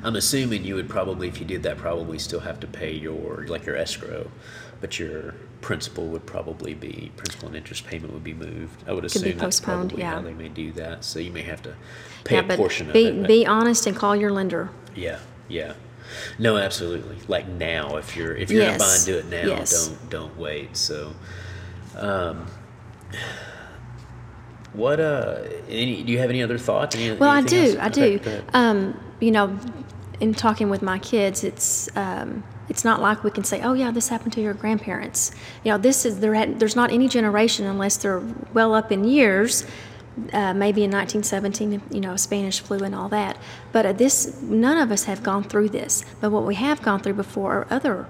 I'm 0.03 0.15
assuming 0.15 0.63
you 0.65 0.75
would 0.75 0.89
probably, 0.89 1.27
if 1.29 1.39
you 1.39 1.45
did 1.45 1.63
that, 1.63 1.77
probably 1.77 2.19
still 2.19 2.41
have 2.41 2.59
to 2.59 2.67
pay 2.67 2.93
your 2.93 3.45
like 3.47 3.65
your 3.65 3.77
escrow, 3.77 4.29
but 4.81 4.99
your 4.99 5.33
principal 5.61 6.07
would 6.07 6.25
probably 6.25 6.73
be 6.73 7.11
principal 7.15 7.47
and 7.47 7.55
interest 7.55 7.85
payment 7.87 8.13
would 8.13 8.23
be 8.23 8.33
moved. 8.33 8.83
I 8.87 8.91
would 8.91 9.03
Could 9.03 9.15
assume 9.15 9.37
that's 9.37 9.59
probably 9.61 10.03
how 10.03 10.17
yeah. 10.17 10.21
they 10.21 10.33
may 10.33 10.49
do 10.49 10.71
that. 10.73 11.05
So 11.05 11.19
you 11.19 11.31
may 11.31 11.43
have 11.43 11.61
to 11.63 11.75
pay 12.25 12.35
yeah, 12.35 12.53
a 12.53 12.57
portion 12.57 12.91
be, 12.91 13.07
of 13.07 13.15
it. 13.15 13.21
but- 13.21 13.27
be 13.27 13.45
honest 13.45 13.87
and 13.87 13.95
call 13.95 14.15
your 14.15 14.31
lender. 14.31 14.69
yeah, 14.95 15.19
yeah. 15.47 15.73
No, 16.39 16.57
absolutely. 16.57 17.17
Like 17.27 17.47
now, 17.47 17.97
if 17.97 18.15
you're 18.15 18.35
if 18.35 18.49
you're 18.51 18.61
in 18.63 18.69
a 18.69 18.71
Yes, 18.71 18.79
bind, 18.79 19.05
do 19.05 19.17
it 19.17 19.29
now. 19.29 19.47
yes. 19.55 19.87
Don't 19.87 20.09
don't 20.09 20.37
wait. 20.37 20.75
So, 20.77 21.13
um, 21.95 22.47
what 24.73 24.99
uh, 24.99 25.39
any, 25.67 26.01
do 26.03 26.11
you 26.11 26.19
have 26.19 26.29
any 26.29 26.41
other 26.41 26.57
thoughts? 26.57 26.95
Any, 26.95 27.11
Well, 27.17 27.29
I 27.29 27.41
do. 27.41 27.59
else? 27.61 27.75
I 27.77 27.87
Okay, 27.87 28.17
do. 28.17 28.41
Um, 28.53 28.99
you 29.19 29.31
know, 29.31 29.57
in 30.19 30.33
talking 30.33 30.69
with 30.69 30.81
my 30.81 30.97
kids, 30.99 31.43
it's 31.43 31.89
um, 31.97 32.43
it's 32.69 32.85
not 32.85 33.01
like 33.01 33.23
we 33.23 33.31
can 33.31 33.43
say, 33.43 33.61
"Oh, 33.61 33.73
yeah, 33.73 33.91
this 33.91 34.07
happened 34.07 34.33
to 34.33 34.41
your 34.41 34.53
grandparents." 34.53 35.31
You 35.63 35.71
know, 35.71 35.77
this 35.77 36.05
is 36.05 36.19
there. 36.21 36.33
Had, 36.33 36.59
there's 36.59 36.75
not 36.75 36.91
any 36.91 37.07
generation 37.09 37.65
unless 37.65 37.97
they're 37.97 38.21
well 38.53 38.73
up 38.73 38.91
in 38.91 39.03
years. 39.03 39.65
Uh, 40.33 40.53
maybe 40.53 40.83
in 40.83 40.91
1917, 40.91 41.81
you 41.89 42.01
know, 42.01 42.17
Spanish 42.17 42.59
flu 42.59 42.79
and 42.79 42.93
all 42.93 43.07
that. 43.07 43.37
But 43.71 43.85
uh, 43.85 43.93
this, 43.93 44.41
none 44.41 44.77
of 44.77 44.91
us 44.91 45.05
have 45.05 45.23
gone 45.23 45.43
through 45.45 45.69
this. 45.69 46.03
But 46.19 46.31
what 46.31 46.45
we 46.45 46.55
have 46.55 46.81
gone 46.81 46.99
through 46.99 47.13
before 47.13 47.53
are 47.53 47.67
other 47.69 48.07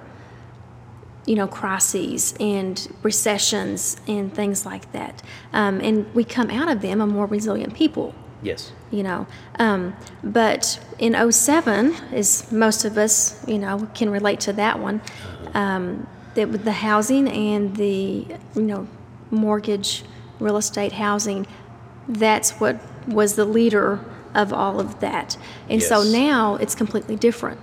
you 1.25 1.35
know, 1.35 1.47
crises 1.47 2.33
and 2.39 2.87
recessions 3.03 4.01
and 4.07 4.33
things 4.33 4.65
like 4.65 4.91
that. 4.91 5.21
Um, 5.53 5.79
and 5.81 6.11
we 6.15 6.23
come 6.23 6.49
out 6.49 6.69
of 6.69 6.81
them 6.81 6.99
a 7.01 7.07
more 7.07 7.25
resilient 7.27 7.73
people, 7.75 8.15
Yes. 8.41 8.71
you 8.89 9.03
know. 9.03 9.27
Um, 9.59 9.95
but 10.23 10.83
in 10.97 11.13
07, 11.31 11.93
as 12.11 12.51
most 12.51 12.85
of 12.85 12.97
us, 12.97 13.45
you 13.47 13.59
know, 13.59 13.87
can 13.93 14.09
relate 14.09 14.39
to 14.41 14.53
that 14.53 14.79
one, 14.79 15.01
um, 15.53 16.07
with 16.35 16.63
the 16.63 16.71
housing 16.71 17.27
and 17.27 17.75
the, 17.75 18.25
you 18.55 18.61
know, 18.61 18.87
mortgage, 19.29 20.03
real 20.39 20.57
estate 20.57 20.93
housing, 20.93 21.45
that's 22.11 22.59
what 22.59 22.79
was 23.07 23.35
the 23.35 23.45
leader 23.45 23.99
of 24.33 24.53
all 24.53 24.79
of 24.79 24.99
that. 24.99 25.37
And 25.69 25.81
so 25.81 26.03
now 26.03 26.55
it's 26.55 26.75
completely 26.75 27.15
different 27.15 27.59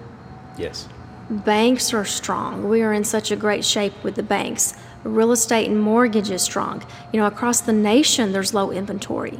Yes. 0.57 0.88
banks 1.31 1.93
are 1.95 2.05
strong. 2.05 2.69
We 2.69 2.83
are 2.83 2.93
in 2.93 3.05
such 3.05 3.31
a 3.31 3.37
great 3.37 3.64
shape 3.64 3.93
with 4.02 4.14
the 4.17 4.23
banks. 4.23 4.75
Real 5.05 5.33
estate 5.33 5.69
and 5.69 5.81
mortgage 5.81 6.31
is 6.31 6.43
strong. 6.43 6.83
You 7.12 7.21
know, 7.21 7.26
across 7.26 7.61
the 7.61 7.73
nation, 7.73 8.33
there's 8.33 8.52
low 8.52 8.70
inventory. 8.70 9.38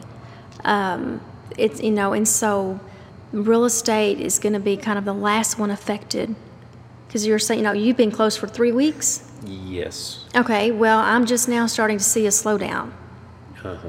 Um, 0.65 1.21
it's 1.57 1.83
you 1.83 1.91
know, 1.91 2.13
and 2.13 2.27
so 2.29 2.79
real 3.33 3.65
estate 3.65 4.21
is 4.21 4.39
going 4.39 4.53
to 4.53 4.61
be 4.61 4.77
kind 4.77 4.99
of 4.99 5.05
the 5.05 5.15
last 5.15 5.59
one 5.59 5.71
affected. 5.71 6.35
Because 7.07 7.27
you're 7.27 7.39
saying, 7.39 7.61
you 7.61 7.65
know, 7.65 7.73
you've 7.73 7.97
been 7.97 8.11
closed 8.11 8.39
for 8.39 8.47
three 8.47 8.71
weeks. 8.73 9.25
Yes. 9.45 10.25
Okay, 10.37 10.71
well, 10.71 10.99
I'm 10.99 11.25
just 11.27 11.49
now 11.49 11.67
starting 11.67 11.97
to 11.99 12.05
see 12.05 12.27
a 12.27 12.31
slowdown. 12.31 12.93
Uh-huh. 13.65 13.89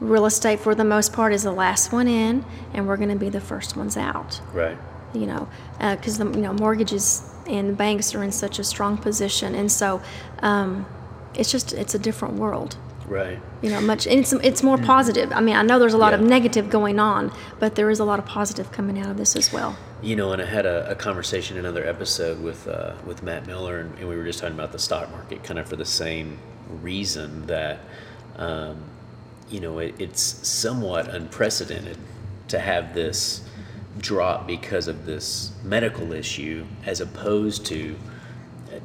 Real 0.00 0.26
estate, 0.26 0.60
for 0.60 0.74
the 0.74 0.84
most 0.84 1.12
part, 1.12 1.32
is 1.32 1.42
the 1.42 1.52
last 1.52 1.92
one 1.92 2.06
in, 2.06 2.44
and 2.72 2.86
we're 2.86 2.96
going 2.96 3.08
to 3.08 3.16
be 3.16 3.28
the 3.30 3.40
first 3.40 3.76
ones 3.76 3.96
out 3.96 4.40
Right. 4.52 4.78
you 5.12 5.26
know, 5.26 5.48
because 5.78 6.18
the 6.18 6.26
you 6.26 6.40
know 6.40 6.52
mortgages 6.52 7.22
and 7.48 7.70
the 7.70 7.72
banks 7.74 8.14
are 8.14 8.22
in 8.22 8.30
such 8.30 8.58
a 8.58 8.64
strong 8.64 8.96
position, 8.98 9.54
and 9.54 9.72
so 9.72 10.00
um, 10.40 10.86
it's 11.34 11.50
just 11.50 11.72
it's 11.72 11.94
a 11.94 11.98
different 11.98 12.34
world. 12.34 12.76
Right. 13.06 13.40
You 13.62 13.70
know, 13.70 13.80
much 13.80 14.06
and 14.06 14.20
it's 14.20 14.32
it's 14.34 14.62
more 14.62 14.76
positive. 14.76 15.32
I 15.32 15.40
mean, 15.40 15.56
I 15.56 15.62
know 15.62 15.78
there's 15.78 15.94
a 15.94 15.98
lot 15.98 16.12
of 16.12 16.20
negative 16.20 16.68
going 16.68 17.00
on, 17.00 17.32
but 17.58 17.74
there 17.74 17.88
is 17.90 17.98
a 18.00 18.04
lot 18.04 18.18
of 18.18 18.26
positive 18.26 18.70
coming 18.70 18.98
out 19.00 19.08
of 19.10 19.16
this 19.16 19.34
as 19.34 19.50
well. 19.52 19.78
You 20.02 20.14
know, 20.14 20.32
and 20.32 20.42
I 20.42 20.44
had 20.44 20.66
a, 20.66 20.90
a 20.90 20.94
conversation 20.94 21.56
in 21.56 21.64
another 21.64 21.84
episode 21.86 22.40
with 22.42 22.68
uh, 22.68 22.92
with 23.06 23.22
Matt 23.22 23.46
Miller, 23.46 23.80
and, 23.80 23.98
and 23.98 24.08
we 24.08 24.16
were 24.16 24.24
just 24.24 24.38
talking 24.40 24.54
about 24.54 24.72
the 24.72 24.78
stock 24.78 25.10
market, 25.10 25.42
kind 25.42 25.58
of 25.58 25.66
for 25.66 25.76
the 25.76 25.86
same 25.86 26.38
reason 26.82 27.46
that, 27.46 27.80
um, 28.36 28.76
you 29.50 29.60
know, 29.60 29.78
it, 29.78 29.94
it's 29.98 30.20
somewhat 30.20 31.08
unprecedented 31.08 31.98
to 32.48 32.58
have 32.58 32.94
this 32.94 33.42
drop 33.98 34.46
because 34.46 34.88
of 34.88 35.06
this 35.06 35.52
medical 35.64 36.12
issue, 36.12 36.64
as 36.86 37.00
opposed 37.00 37.66
to 37.66 37.96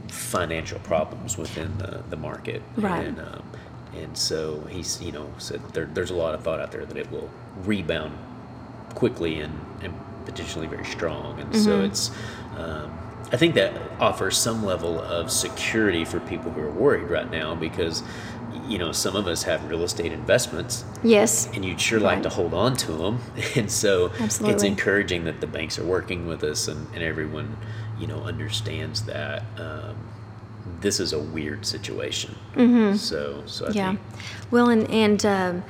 financial 0.07 0.79
problems 0.79 1.37
within 1.37 1.77
the, 1.77 2.03
the 2.09 2.15
market. 2.15 2.61
Right. 2.77 3.05
And, 3.05 3.19
um, 3.19 3.43
and 3.95 4.17
so 4.17 4.61
he's, 4.69 5.01
you 5.01 5.11
know, 5.11 5.31
said 5.37 5.61
there, 5.73 5.85
there's 5.85 6.09
a 6.11 6.15
lot 6.15 6.33
of 6.33 6.43
thought 6.43 6.59
out 6.59 6.71
there 6.71 6.85
that 6.85 6.97
it 6.97 7.11
will 7.11 7.29
rebound 7.63 8.17
quickly 8.95 9.39
and, 9.41 9.53
and 9.81 9.93
potentially 10.25 10.67
very 10.67 10.85
strong. 10.85 11.39
And 11.39 11.55
so 11.55 11.71
Mm-hmm. 11.71 11.85
it's, 11.85 12.11
um, 12.57 12.97
I 13.31 13.37
think 13.37 13.55
that 13.55 13.73
offers 13.99 14.37
some 14.37 14.63
level 14.63 14.99
of 14.99 15.31
security 15.31 16.05
for 16.05 16.19
people 16.21 16.51
who 16.51 16.61
are 16.61 16.71
worried 16.71 17.09
right 17.09 17.29
now 17.29 17.55
because, 17.55 18.03
you 18.67 18.77
know, 18.77 18.91
some 18.91 19.15
of 19.15 19.27
us 19.27 19.43
have 19.43 19.69
real 19.69 19.83
estate 19.83 20.11
investments 20.11 20.85
Yes, 21.03 21.49
and 21.53 21.63
you'd 21.65 21.81
sure 21.81 21.99
like 21.99 22.23
to 22.23 22.29
hold 22.29 22.53
on 22.53 22.75
to 22.77 22.91
them. 22.93 23.19
And 23.55 23.69
so 23.71 24.11
Absolutely. 24.19 24.53
it's 24.55 24.63
encouraging 24.63 25.25
that 25.25 25.41
the 25.41 25.47
banks 25.47 25.77
are 25.77 25.85
working 25.85 26.27
with 26.27 26.43
us 26.43 26.67
and, 26.67 26.87
and 26.93 27.03
everyone, 27.03 27.57
you 27.99 28.07
know, 28.07 28.21
understands 28.23 29.03
that. 29.03 29.43
Um, 29.57 29.97
this 30.79 30.99
is 30.99 31.13
a 31.13 31.19
weird 31.19 31.65
situation. 31.65 32.35
Mm-hmm. 32.55 32.95
So, 32.95 33.43
so 33.45 33.67
I 33.67 33.71
yeah. 33.71 33.87
think, 33.89 33.99
Well, 34.51 34.69
and 34.69 34.89
and 34.89 35.25
um, 35.25 35.63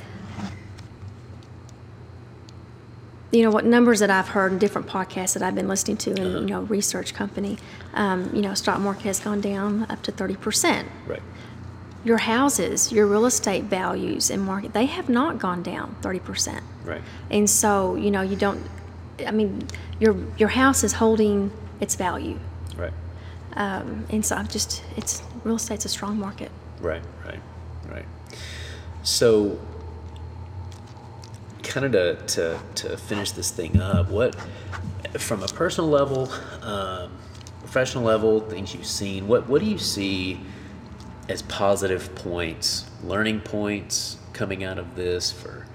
you 3.32 3.41
know 3.41 3.49
what 3.49 3.65
numbers 3.65 3.99
that 3.99 4.12
I've 4.12 4.27
heard 4.29 4.51
in 4.51 4.60
different 4.60 4.88
podcasts 4.88 5.34
that 5.34 5.41
I've 5.41 5.56
been 5.56 5.67
listening 5.67 5.97
to, 5.97 6.12
and 6.12 6.34
you 6.34 6.56
know, 6.56 6.62
research 6.62 7.13
company, 7.15 7.58
um, 7.95 8.29
you 8.34 8.41
know, 8.41 8.53
stock 8.53 8.79
market 8.79 9.03
has 9.03 9.19
gone 9.19 9.41
down 9.41 9.88
up 9.89 10.03
to 10.03 10.12
thirty 10.12 10.36
percent. 10.36 10.88
right. 11.08 11.21
Your 12.03 12.17
houses, 12.17 12.91
your 12.91 13.07
real 13.07 13.25
estate 13.25 13.63
values 13.65 14.29
and 14.29 14.41
market, 14.41 14.73
they 14.73 14.85
have 14.85 15.09
not 15.09 15.39
gone 15.39 15.63
down 15.63 15.95
30%. 16.01 16.61
Right. 16.83 17.01
And 17.31 17.49
so, 17.49 17.95
you 17.95 18.11
know, 18.11 18.21
you 18.21 18.35
don't, 18.35 18.61
I 19.25 19.31
mean, 19.31 19.67
your, 19.99 20.15
your 20.37 20.49
house 20.49 20.83
is 20.83 20.93
holding 20.93 21.51
its 21.79 21.95
value. 21.95 22.39
Right. 22.75 22.93
Um, 23.53 24.05
and 24.09 24.25
so 24.25 24.35
I'm 24.35 24.47
just, 24.47 24.83
it's, 24.97 25.23
real 25.43 25.55
estate's 25.55 25.85
a 25.85 25.89
strong 25.89 26.17
market. 26.17 26.51
Right, 26.81 27.03
right, 27.25 27.39
right. 27.89 28.05
So, 29.03 29.59
kind 31.61 31.85
of 31.85 31.91
to, 31.93 32.15
to, 32.35 32.59
to 32.75 32.97
finish 32.97 33.31
this 33.31 33.51
thing 33.51 33.79
up, 33.79 34.09
what, 34.09 34.35
from 35.17 35.43
a 35.43 35.47
personal 35.47 35.89
level, 35.89 36.29
um, 36.61 37.11
professional 37.59 38.03
level, 38.03 38.41
things 38.41 38.73
you've 38.73 38.85
seen, 38.85 39.27
what, 39.27 39.47
what 39.47 39.61
do 39.61 39.67
you 39.67 39.77
see 39.77 40.39
as 41.29 41.41
positive 41.43 42.13
points, 42.15 42.86
learning 43.03 43.41
points 43.41 44.17
coming 44.33 44.63
out 44.63 44.77
of 44.77 44.95
this 44.95 45.31
for, 45.31 45.65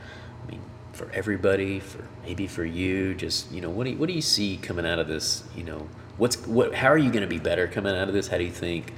I 0.46 0.50
mean, 0.50 0.60
for 0.92 1.10
everybody, 1.12 1.80
for 1.80 2.04
maybe 2.22 2.46
for 2.46 2.64
you, 2.64 3.14
just, 3.14 3.50
you 3.50 3.60
know, 3.60 3.70
what 3.70 3.84
do 3.84 3.90
you, 3.90 3.96
what 3.96 4.08
do 4.08 4.12
you 4.12 4.22
see 4.22 4.58
coming 4.58 4.84
out 4.84 4.98
of 4.98 5.08
this, 5.08 5.44
you 5.56 5.64
know, 5.64 5.88
what's, 6.16 6.36
what, 6.46 6.74
how 6.74 6.88
are 6.88 6.98
you 6.98 7.10
going 7.10 7.22
to 7.22 7.28
be 7.28 7.38
better 7.38 7.66
coming 7.66 7.96
out 7.96 8.08
of 8.08 8.14
this? 8.14 8.28
How 8.28 8.38
do 8.38 8.44
you 8.44 8.50
think, 8.50 8.92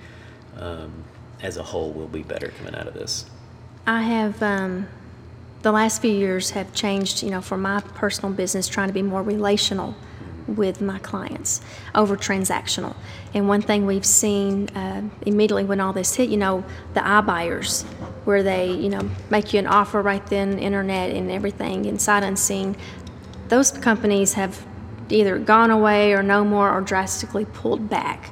um, 0.56 1.04
as 1.42 1.56
a 1.56 1.62
whole 1.62 1.92
will 1.92 2.08
be 2.08 2.22
better 2.22 2.48
coming 2.58 2.74
out 2.74 2.86
of 2.86 2.94
this. 2.94 3.26
I 3.86 4.02
have, 4.02 4.42
um, 4.42 4.88
the 5.62 5.72
last 5.72 6.00
few 6.00 6.12
years 6.12 6.50
have 6.50 6.72
changed, 6.72 7.22
you 7.22 7.30
know, 7.30 7.40
for 7.40 7.56
my 7.56 7.80
personal 7.80 8.32
business, 8.32 8.68
trying 8.68 8.88
to 8.88 8.94
be 8.94 9.02
more 9.02 9.22
relational 9.22 9.94
with 10.56 10.80
my 10.80 10.98
clients 10.98 11.60
over 11.94 12.16
transactional. 12.16 12.94
And 13.34 13.48
one 13.48 13.62
thing 13.62 13.86
we've 13.86 14.06
seen 14.06 14.68
uh, 14.70 15.02
immediately 15.22 15.64
when 15.64 15.80
all 15.80 15.92
this 15.92 16.14
hit, 16.14 16.28
you 16.28 16.36
know, 16.36 16.64
the 16.94 17.00
iBuyers, 17.00 17.84
where 18.24 18.42
they, 18.42 18.70
you 18.72 18.88
know, 18.88 19.08
make 19.30 19.52
you 19.52 19.58
an 19.58 19.66
offer 19.66 20.02
right 20.02 20.24
then, 20.26 20.58
internet 20.58 21.10
and 21.10 21.30
everything, 21.30 21.86
and 21.86 22.00
sight 22.00 22.22
unseen, 22.22 22.76
those 23.48 23.70
companies 23.70 24.34
have 24.34 24.64
either 25.08 25.38
gone 25.38 25.70
away 25.70 26.12
or 26.12 26.22
no 26.22 26.44
more 26.44 26.70
or 26.70 26.80
drastically 26.80 27.44
pulled 27.44 27.88
back. 27.88 28.30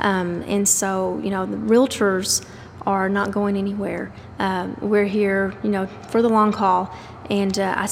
Um, 0.00 0.42
and 0.46 0.68
so, 0.68 1.20
you 1.22 1.30
know, 1.30 1.46
the 1.46 1.56
realtors 1.56 2.44
are 2.86 3.08
not 3.08 3.30
going 3.30 3.56
anywhere. 3.56 4.12
Um, 4.38 4.76
we're 4.80 5.04
here, 5.06 5.54
you 5.62 5.70
know, 5.70 5.86
for 5.86 6.22
the 6.22 6.28
long 6.28 6.52
haul. 6.52 6.94
And 7.28 7.58
uh, 7.58 7.74
I 7.76 7.88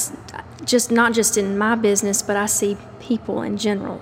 just, 0.65 0.91
not 0.91 1.13
just 1.13 1.37
in 1.37 1.57
my 1.57 1.75
business, 1.75 2.21
but 2.21 2.35
I 2.35 2.45
see 2.45 2.77
people 2.99 3.41
in 3.41 3.57
general 3.57 4.01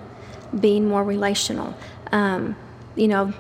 being 0.60 0.88
more 0.88 1.04
relational. 1.04 1.76
Um, 2.12 2.56
you 2.96 3.08
know, 3.08 3.34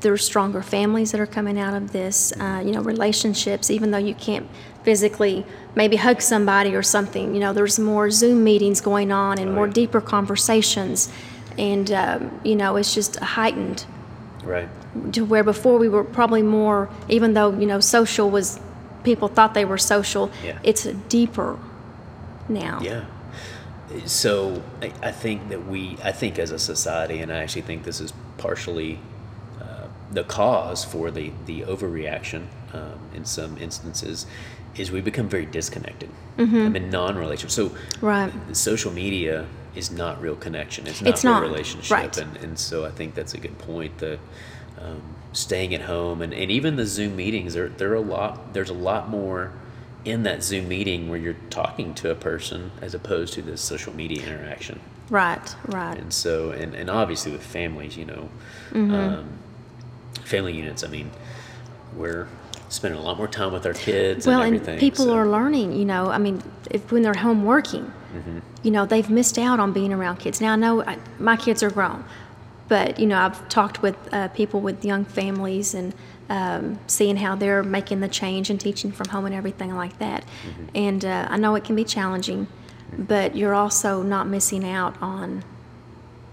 there's 0.00 0.24
stronger 0.24 0.62
families 0.62 1.10
that 1.12 1.20
are 1.20 1.26
coming 1.26 1.58
out 1.58 1.74
of 1.74 1.92
this, 1.92 2.32
uh, 2.38 2.62
you 2.64 2.72
know, 2.72 2.80
relationships, 2.82 3.70
even 3.70 3.90
though 3.90 3.98
you 3.98 4.14
can't 4.14 4.46
physically 4.84 5.44
maybe 5.74 5.96
hug 5.96 6.22
somebody 6.22 6.74
or 6.74 6.82
something, 6.82 7.34
you 7.34 7.40
know, 7.40 7.52
there's 7.52 7.78
more 7.78 8.10
Zoom 8.10 8.44
meetings 8.44 8.80
going 8.80 9.10
on 9.10 9.38
and 9.38 9.54
more 9.54 9.64
Right. 9.64 9.74
deeper 9.74 10.00
conversations. 10.00 11.08
And, 11.58 11.90
um, 11.90 12.40
you 12.44 12.54
know, 12.54 12.76
it's 12.76 12.94
just 12.94 13.16
heightened 13.16 13.84
Right. 14.44 14.68
to 15.12 15.24
where 15.24 15.42
before 15.42 15.78
we 15.78 15.88
were 15.88 16.04
probably 16.04 16.42
more, 16.42 16.88
even 17.08 17.34
though, 17.34 17.50
you 17.52 17.66
know, 17.66 17.80
social 17.80 18.30
was, 18.30 18.60
people 19.02 19.26
thought 19.28 19.54
they 19.54 19.64
were 19.64 19.78
social, 19.78 20.30
Yeah. 20.44 20.58
it's 20.62 20.84
deeper 21.08 21.56
now. 22.48 22.80
Yeah. 22.82 23.04
So 24.06 24.62
I, 24.82 24.92
I 25.02 25.12
think 25.12 25.48
that 25.48 25.66
we, 25.66 25.96
I 26.04 26.12
think 26.12 26.38
as 26.38 26.50
a 26.50 26.58
society, 26.58 27.18
and 27.20 27.32
I 27.32 27.38
actually 27.38 27.62
think 27.62 27.84
this 27.84 28.00
is 28.00 28.12
partially 28.36 29.00
uh, 29.60 29.86
the 30.12 30.24
cause 30.24 30.84
for 30.84 31.10
the, 31.10 31.32
the 31.46 31.62
overreaction 31.62 32.46
um, 32.74 32.98
in 33.14 33.24
some 33.24 33.56
instances, 33.58 34.26
is 34.76 34.92
we 34.92 35.00
become 35.00 35.28
very 35.28 35.46
disconnected. 35.46 36.10
I 36.38 36.44
mean, 36.44 36.90
non-relational. 36.90 37.50
So 37.50 37.72
Right. 38.00 38.30
social 38.52 38.92
media 38.92 39.46
is 39.74 39.90
not 39.90 40.20
real 40.20 40.36
connection. 40.36 40.86
It's 40.86 41.00
not 41.02 41.08
It's 41.10 41.24
real 41.24 41.32
not, 41.34 41.42
relationship. 41.42 41.90
right. 41.90 42.16
And, 42.18 42.36
and 42.36 42.58
so 42.58 42.84
I 42.84 42.90
think 42.90 43.14
that's 43.14 43.34
a 43.34 43.38
good 43.38 43.58
point. 43.58 43.98
that 43.98 44.18
um, 44.80 45.02
staying 45.32 45.74
at 45.74 45.82
home 45.82 46.22
and, 46.22 46.32
and 46.32 46.50
even 46.50 46.76
the 46.76 46.86
Zoom 46.86 47.16
meetings, 47.16 47.54
there, 47.54 47.68
there 47.70 47.90
are 47.90 47.96
a 47.96 48.00
lot, 48.00 48.52
there's 48.54 48.70
a 48.70 48.74
lot 48.74 49.08
more 49.08 49.52
in 50.04 50.22
that 50.22 50.42
Zoom 50.42 50.68
meeting 50.68 51.08
where 51.08 51.18
you're 51.18 51.36
talking 51.50 51.92
to 51.94 52.10
a 52.10 52.14
person 52.14 52.70
as 52.80 52.94
opposed 52.94 53.34
to 53.34 53.42
this 53.42 53.60
social 53.60 53.94
media 53.94 54.24
interaction. 54.26 54.80
Right, 55.10 55.54
right. 55.66 55.98
And 55.98 56.12
so, 56.12 56.50
and, 56.50 56.74
and 56.74 56.88
obviously 56.90 57.32
with 57.32 57.42
families, 57.42 57.96
you 57.96 58.04
know, 58.04 58.28
Mm-hmm. 58.72 58.94
um, 58.94 59.28
family 60.24 60.54
units, 60.54 60.84
I 60.84 60.88
mean, 60.88 61.10
we're 61.96 62.28
spending 62.68 63.00
a 63.00 63.02
lot 63.02 63.16
more 63.16 63.26
time 63.28 63.50
with 63.52 63.64
our 63.64 63.72
kids 63.72 64.26
Well, 64.26 64.42
and 64.42 64.56
and 64.68 64.78
people 64.78 65.06
so- 65.06 65.14
are 65.14 65.26
learning, 65.26 65.72
you 65.72 65.86
know, 65.86 66.10
I 66.10 66.18
mean, 66.18 66.42
if, 66.70 66.92
when 66.92 67.02
they're 67.02 67.14
home 67.14 67.44
working, 67.44 67.92
Mm-hmm. 68.14 68.38
you 68.62 68.70
know, 68.70 68.86
they've 68.86 69.08
missed 69.10 69.38
out 69.38 69.60
on 69.60 69.72
being 69.74 69.92
around 69.92 70.16
kids. 70.16 70.40
Now, 70.40 70.54
I 70.54 70.56
know 70.56 70.82
I, 70.82 70.96
my 71.18 71.36
kids 71.36 71.62
are 71.62 71.68
grown, 71.70 72.04
but, 72.68 72.98
you 72.98 73.06
know, 73.06 73.18
I've 73.18 73.48
talked 73.48 73.82
with 73.82 73.96
uh, 74.12 74.28
people 74.28 74.60
with 74.60 74.84
young 74.84 75.04
families 75.04 75.74
and 75.74 75.94
um, 76.28 76.78
seeing 76.86 77.16
how 77.16 77.34
they're 77.34 77.62
making 77.62 78.00
the 78.00 78.08
change 78.08 78.50
and 78.50 78.60
teaching 78.60 78.92
from 78.92 79.08
home 79.08 79.24
and 79.24 79.34
everything 79.34 79.74
like 79.74 79.98
that. 79.98 80.24
Mm-hmm. 80.24 80.64
And 80.74 81.04
uh, 81.04 81.26
I 81.30 81.36
know 81.38 81.54
it 81.54 81.64
can 81.64 81.74
be 81.74 81.84
challenging, 81.84 82.46
but 82.96 83.34
you're 83.34 83.54
also 83.54 84.02
not 84.02 84.26
missing 84.26 84.64
out 84.68 85.00
on, 85.00 85.44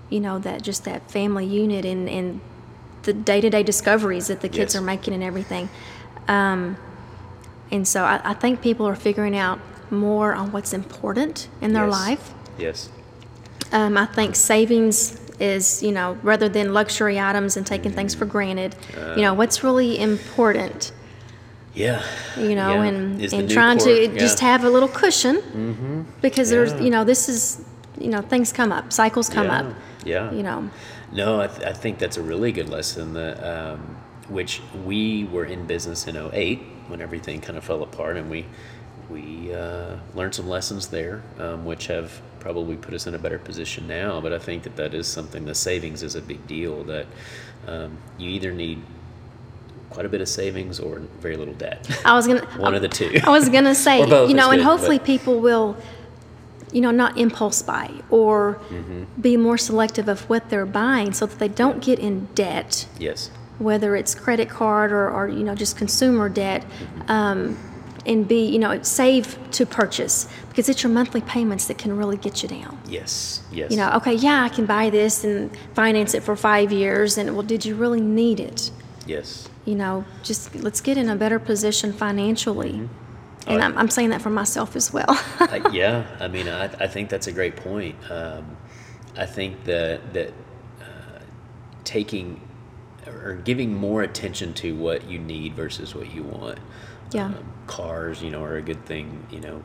you 0.10 0.20
know, 0.20 0.38
that 0.40 0.62
just 0.62 0.84
that 0.86 1.10
family 1.10 1.46
unit 1.46 1.86
and, 1.86 2.10
and 2.10 2.42
the 3.04 3.14
day 3.14 3.40
to 3.40 3.50
day 3.50 3.64
discoveries 3.64 4.28
that 4.28 4.42
the 4.42 4.50
kids 4.50 4.74
Yes. 4.74 4.82
are 4.82 4.86
making 4.86 5.14
and 5.14 5.24
everything. 5.24 5.70
Um, 6.28 6.76
and 7.72 7.88
so 7.88 8.04
I, 8.04 8.20
I 8.24 8.34
think 8.34 8.62
people 8.62 8.86
are 8.88 8.96
figuring 8.96 9.38
out 9.38 9.60
more 9.92 10.34
on 10.34 10.52
what's 10.52 10.74
important 10.74 11.48
in 11.62 11.74
their 11.74 11.86
Yes. 11.86 11.92
life. 11.92 12.34
Yes. 12.58 12.90
Um, 13.72 13.98
I 13.98 14.06
think 14.06 14.36
savings 14.36 15.20
is, 15.40 15.84
you 15.84 15.92
know, 15.92 16.18
rather 16.24 16.48
than 16.50 16.74
luxury 16.74 17.20
items 17.20 17.58
and 17.58 17.66
taking 17.66 17.92
things 17.92 18.16
for 18.16 18.26
granted, 18.26 18.76
you 19.16 19.22
know, 19.22 19.34
what's 19.34 19.64
really 19.64 20.00
important, 20.00 20.92
Yeah. 21.74 22.02
you 22.38 22.56
know, 22.56 22.70
Yeah. 22.76 22.84
and, 22.84 23.22
Is 23.22 23.34
and 23.34 23.50
trying 23.50 23.78
to 23.80 24.08
just 24.18 24.40
have 24.40 24.64
a 24.64 24.70
little 24.70 24.90
cushion 24.90 26.06
because 26.22 26.50
there's, 26.50 26.74
you 26.82 26.90
know, 26.90 27.04
this 27.04 27.28
is, 27.30 27.62
you 28.00 28.10
know, 28.10 28.22
things 28.22 28.52
come 28.54 28.72
up, 28.72 28.92
cycles 28.94 29.30
come 29.30 29.48
yeah. 29.48 29.60
up, 29.60 29.66
Yeah. 30.06 30.32
you 30.32 30.44
know. 30.44 30.70
No, 31.12 31.40
I, 31.42 31.48
th- 31.48 31.68
I 31.68 31.74
think 31.74 31.98
that's 32.00 32.18
a 32.18 32.22
really 32.22 32.52
good 32.52 32.70
lesson 32.70 33.14
that, 33.14 33.42
um, 33.44 33.98
which 34.28 34.62
we 34.84 35.26
were 35.32 35.46
in 35.46 35.66
business 35.66 36.08
in 36.08 36.16
08 36.18 36.62
when 36.88 37.00
everything 37.02 37.42
kind 37.42 37.58
of 37.58 37.64
fell 37.64 37.84
apart 37.84 38.18
and 38.18 38.30
we, 38.30 38.46
we 39.10 39.54
uh, 39.54 39.98
learned 40.14 40.36
some 40.36 40.48
lessons 40.48 40.88
there, 40.88 41.22
um, 41.40 41.66
which 41.66 41.88
have 41.88 42.22
probably 42.40 42.76
put 42.76 42.94
us 42.94 43.08
in 43.08 43.16
a 43.16 43.20
better 43.20 43.40
position 43.40 43.88
now. 43.88 44.22
But 44.22 44.34
I 44.34 44.40
think 44.40 44.64
that 44.64 44.76
that 44.76 44.94
is 44.94 45.08
something, 45.08 45.46
the 45.46 45.56
savings 45.56 46.04
is 46.04 46.16
a 46.16 46.22
big 46.22 46.46
deal 46.48 46.84
that 46.86 47.06
um, 47.68 47.98
you 48.18 48.30
either 48.30 48.52
need 48.52 48.82
quite 49.90 50.06
a 50.06 50.10
bit 50.10 50.22
of 50.22 50.28
savings 50.28 50.80
or 50.80 51.00
very 51.22 51.38
little 51.38 51.54
debt. 51.54 51.90
I 52.06 52.14
was 52.14 52.28
gonna. 52.28 52.46
One 52.58 52.76
of 52.76 52.82
the 52.82 52.88
two. 52.90 53.20
I 53.24 53.30
was 53.30 53.50
gonna 53.50 53.76
say, 53.88 54.00
you 54.02 54.34
know, 54.34 54.48
is 54.52 54.54
and 54.54 54.62
hopefully 54.62 54.98
but- 54.98 55.08
people 55.08 55.40
will, 55.40 55.78
you 56.72 56.82
know, 56.82 56.92
not 56.92 57.18
impulse 57.18 57.62
buy 57.62 57.92
or 58.10 58.60
Mm-hmm. 58.70 59.22
be 59.22 59.38
more 59.38 59.58
selective 59.58 60.08
of 60.10 60.28
what 60.30 60.50
they're 60.50 60.66
buying, 60.66 61.14
so 61.14 61.26
that 61.26 61.40
they 61.40 61.48
don't 61.48 61.82
get 61.82 62.00
in 62.00 62.26
debt, 62.36 62.88
yes. 63.00 63.30
whether 63.60 63.96
it's 63.96 64.14
credit 64.16 64.50
card 64.50 64.92
or, 64.92 65.10
or 65.10 65.28
you 65.30 65.44
know, 65.44 65.56
just 65.56 65.78
consumer 65.78 66.28
debt, 66.30 66.64
Mm-hmm. 66.64 67.12
um, 67.12 67.58
and 68.06 68.28
be, 68.28 68.46
you 68.46 68.60
know, 68.60 68.82
save 68.84 69.38
to 69.52 69.66
purchase 69.66 70.28
because 70.50 70.70
it's 70.70 70.84
your 70.84 70.92
monthly 70.92 71.22
payments 71.22 71.68
that 71.68 71.78
can 71.78 71.98
really 71.98 72.18
get 72.18 72.44
you 72.44 72.50
down. 72.50 72.80
Yes. 72.88 73.42
Yes. 73.52 73.72
You 73.72 73.78
know, 73.78 73.92
okay, 73.96 74.14
yeah, 74.14 74.44
I 74.44 74.50
can 74.50 74.66
buy 74.66 74.90
this 74.90 75.24
and 75.24 75.56
finance 75.74 76.14
it 76.14 76.24
for 76.24 76.36
five 76.36 76.72
years, 76.72 77.18
and 77.18 77.34
well, 77.34 77.44
did 77.44 77.66
you 77.66 77.76
really 77.76 78.02
need 78.02 78.40
it? 78.40 78.72
Yes. 79.06 79.50
you 79.66 79.76
know, 79.76 80.06
just 80.24 80.56
let's 80.56 80.82
get 80.82 80.98
in 80.98 81.10
a 81.10 81.16
better 81.16 81.40
position 81.40 81.92
financially. 81.92 82.74
Mm-hmm. 82.74 83.52
And 83.52 83.64
I'm, 83.64 83.78
I'm 83.78 83.90
saying 83.90 84.10
that 84.10 84.22
for 84.22 84.30
myself 84.30 84.76
as 84.76 84.92
well. 84.92 85.20
Uh, 85.40 85.70
yeah, 85.74 86.08
I 86.20 86.28
mean, 86.28 86.48
I, 86.48 86.66
I 86.66 86.88
think 86.88 87.10
that's 87.10 87.28
a 87.28 87.32
great 87.32 87.56
point. 87.56 87.96
Um, 88.10 88.58
I 89.18 89.26
think 89.26 89.64
that 89.66 90.14
that 90.14 90.30
uh, 90.82 91.20
taking 91.84 92.42
or 93.08 93.36
giving 93.36 93.74
more 93.74 94.02
attention 94.02 94.54
to 94.56 94.76
what 94.76 95.08
you 95.08 95.20
need 95.20 95.54
versus 95.54 95.94
what 95.94 96.14
you 96.14 96.24
want. 96.24 96.60
Yeah. 97.12 97.26
Um, 97.28 97.52
cars, 97.68 98.22
you 98.22 98.30
know, 98.32 98.44
are 98.44 98.58
a 98.58 98.62
good 98.62 98.86
thing. 98.86 99.26
You 99.32 99.40
know, 99.42 99.64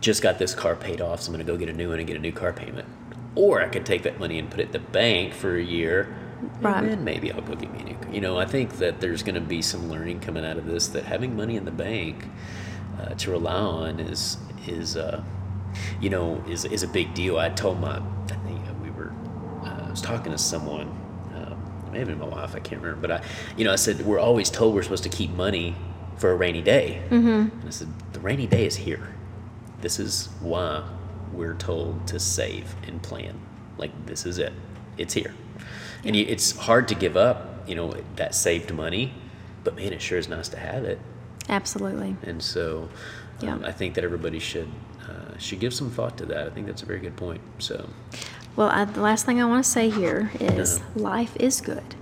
just 0.00 0.22
got 0.22 0.38
this 0.38 0.54
car 0.54 0.76
paid 0.76 1.00
off, 1.00 1.20
so 1.22 1.28
I'm 1.30 1.34
going 1.36 1.46
to 1.46 1.50
go 1.52 1.56
get 1.58 1.68
a 1.68 1.72
new 1.72 1.88
one 1.90 1.98
and 1.98 2.06
get 2.06 2.16
a 2.16 2.20
new 2.20 2.32
car 2.32 2.52
payment. 2.52 2.86
Or 3.34 3.62
I 3.62 3.68
could 3.68 3.86
take 3.86 4.02
that 4.02 4.18
money 4.18 4.38
and 4.38 4.50
put 4.50 4.60
it 4.60 4.66
in 4.66 4.72
the 4.72 4.78
bank 4.80 5.32
for 5.34 5.56
a 5.56 5.62
year, 5.62 6.14
Right. 6.60 6.78
and 6.78 6.88
then 6.88 7.04
maybe 7.04 7.32
I'll 7.32 7.40
go 7.40 7.54
get 7.54 7.72
me 7.72 7.80
a 7.80 7.84
new. 7.84 7.94
car. 7.94 8.10
You 8.12 8.20
know, 8.20 8.38
I 8.38 8.46
think 8.46 8.78
that 8.78 9.00
there's 9.00 9.22
going 9.22 9.34
to 9.36 9.40
be 9.40 9.62
some 9.62 9.88
learning 9.90 10.20
coming 10.20 10.44
out 10.44 10.56
of 10.56 10.66
this. 10.66 10.88
That 10.88 11.04
having 11.04 11.36
money 11.36 11.56
in 11.56 11.64
the 11.64 11.70
bank 11.70 12.24
uh, 13.00 13.14
to 13.14 13.30
rely 13.30 13.52
on 13.54 14.00
is 14.00 14.38
is 14.66 14.96
uh, 14.96 15.22
you 16.00 16.10
know 16.10 16.42
is 16.48 16.64
is 16.64 16.82
a 16.82 16.88
big 16.88 17.14
deal. 17.14 17.38
I 17.38 17.48
told 17.50 17.80
my 17.80 17.96
I 17.98 18.34
think 18.44 18.60
we 18.82 18.90
were 18.90 19.12
uh, 19.62 19.84
I 19.86 19.90
was 19.90 20.00
talking 20.00 20.32
to 20.32 20.38
someone. 20.38 20.88
Um, 21.34 21.92
it 21.94 22.06
may 22.06 22.14
my 22.14 22.26
wife. 22.26 22.54
I 22.54 22.60
can't 22.60 22.82
remember. 22.82 23.00
But 23.06 23.10
I, 23.22 23.24
you 23.56 23.64
know, 23.64 23.72
I 23.72 23.76
said 23.76 24.04
we're 24.04 24.18
always 24.20 24.50
told 24.50 24.74
we're 24.74 24.82
supposed 24.82 25.04
to 25.04 25.08
keep 25.10 25.30
money 25.30 25.76
for 26.18 26.30
a 26.32 26.36
rainy 26.36 26.62
day. 26.62 27.02
Mm-hmm. 27.10 27.26
And 27.60 27.62
I 27.66 27.70
said 27.70 27.88
the 28.12 28.20
rainy 28.20 28.46
day 28.46 28.66
is 28.66 28.76
here. 28.76 29.08
This 29.80 29.98
is 29.98 30.28
why 30.40 30.84
we're 31.32 31.54
told 31.54 32.06
to 32.08 32.18
save 32.18 32.74
and 32.86 33.02
plan. 33.02 33.38
Like 33.76 34.06
this 34.06 34.26
is 34.26 34.38
it. 34.38 34.52
It's 34.96 35.14
here. 35.14 35.34
And 36.04 36.14
you, 36.16 36.24
it's 36.28 36.56
hard 36.56 36.88
to 36.88 36.94
give 36.94 37.16
up, 37.16 37.68
you 37.68 37.74
know, 37.74 37.94
that 38.16 38.34
saved 38.34 38.72
money, 38.74 39.14
but 39.64 39.76
man, 39.76 39.92
it 39.92 40.02
sure 40.02 40.18
is 40.18 40.28
nice 40.28 40.48
to 40.50 40.56
have 40.58 40.84
it. 40.84 40.98
Absolutely. 41.48 42.16
And 42.22 42.42
so, 42.42 42.88
um, 43.42 43.46
Yeah. 43.62 43.68
I 43.68 43.72
think 43.72 43.94
that 43.94 44.04
everybody 44.04 44.38
should 44.38 44.68
uh, 45.08 45.38
should 45.38 45.58
give 45.60 45.72
some 45.72 45.90
thought 45.90 46.18
to 46.18 46.26
that. 46.26 46.46
I 46.46 46.50
think 46.50 46.66
that's 46.66 46.82
a 46.82 46.86
very 46.86 46.98
good 47.00 47.16
point. 47.16 47.40
So, 47.58 47.88
Well, 48.56 48.68
I, 48.68 48.84
the 48.84 49.00
last 49.00 49.24
thing 49.24 49.40
I 49.40 49.46
want 49.46 49.64
to 49.64 49.70
say 49.70 49.88
here 49.88 50.30
is 50.40 50.78
Uh-huh. 50.78 51.00
life 51.00 51.34
is 51.36 51.60
good. 51.60 51.94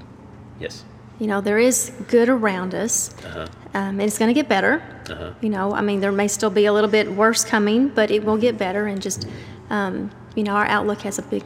yes, 0.59 0.85
You 1.19 1.27
know, 1.27 1.41
there 1.41 1.59
is 1.59 1.93
good 2.09 2.29
around 2.29 2.75
us. 2.75 3.15
uh-huh. 3.25 3.47
Um, 3.75 4.01
and 4.01 4.03
it's 4.03 4.19
going 4.19 4.29
to 4.29 4.35
get 4.35 4.49
better. 4.49 4.83
Uh-huh. 5.11 5.33
You 5.43 5.51
know, 5.51 5.75
I 5.75 5.83
mean, 5.83 6.01
there 6.01 6.13
may 6.13 6.29
still 6.29 6.49
be 6.51 6.65
a 6.67 6.73
little 6.73 6.89
bit 6.91 7.13
worse 7.13 7.45
coming, 7.45 7.89
but 7.89 8.11
it 8.11 8.25
will 8.25 8.39
get 8.39 8.57
better. 8.57 8.87
And 8.87 9.01
just, 9.03 9.27
um, 9.69 10.11
you 10.35 10.43
know, 10.43 10.53
our 10.53 10.65
outlook 10.67 11.03
has 11.03 11.19
a 11.19 11.23
big 11.23 11.45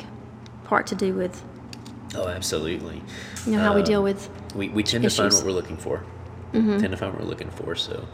part 0.64 0.86
to 0.88 0.94
do 0.94 1.12
with, 1.14 1.42
oh, 2.14 2.28
absolutely. 2.28 3.02
you 3.46 3.52
know, 3.52 3.60
how 3.60 3.74
we 3.74 3.80
Um, 3.80 3.86
deal 3.86 4.02
with. 4.02 4.28
we, 4.54 4.68
we 4.68 4.82
tend 4.84 5.02
to 5.04 5.10
find 5.10 5.32
what 5.32 5.44
we're 5.44 5.50
looking 5.52 5.76
for. 5.76 6.04
Tend 6.52 6.82
to 6.82 6.96
find 6.96 7.12
what 7.12 7.22
we're 7.22 7.28
looking 7.28 7.50
for. 7.50 7.74
So, 7.74 8.06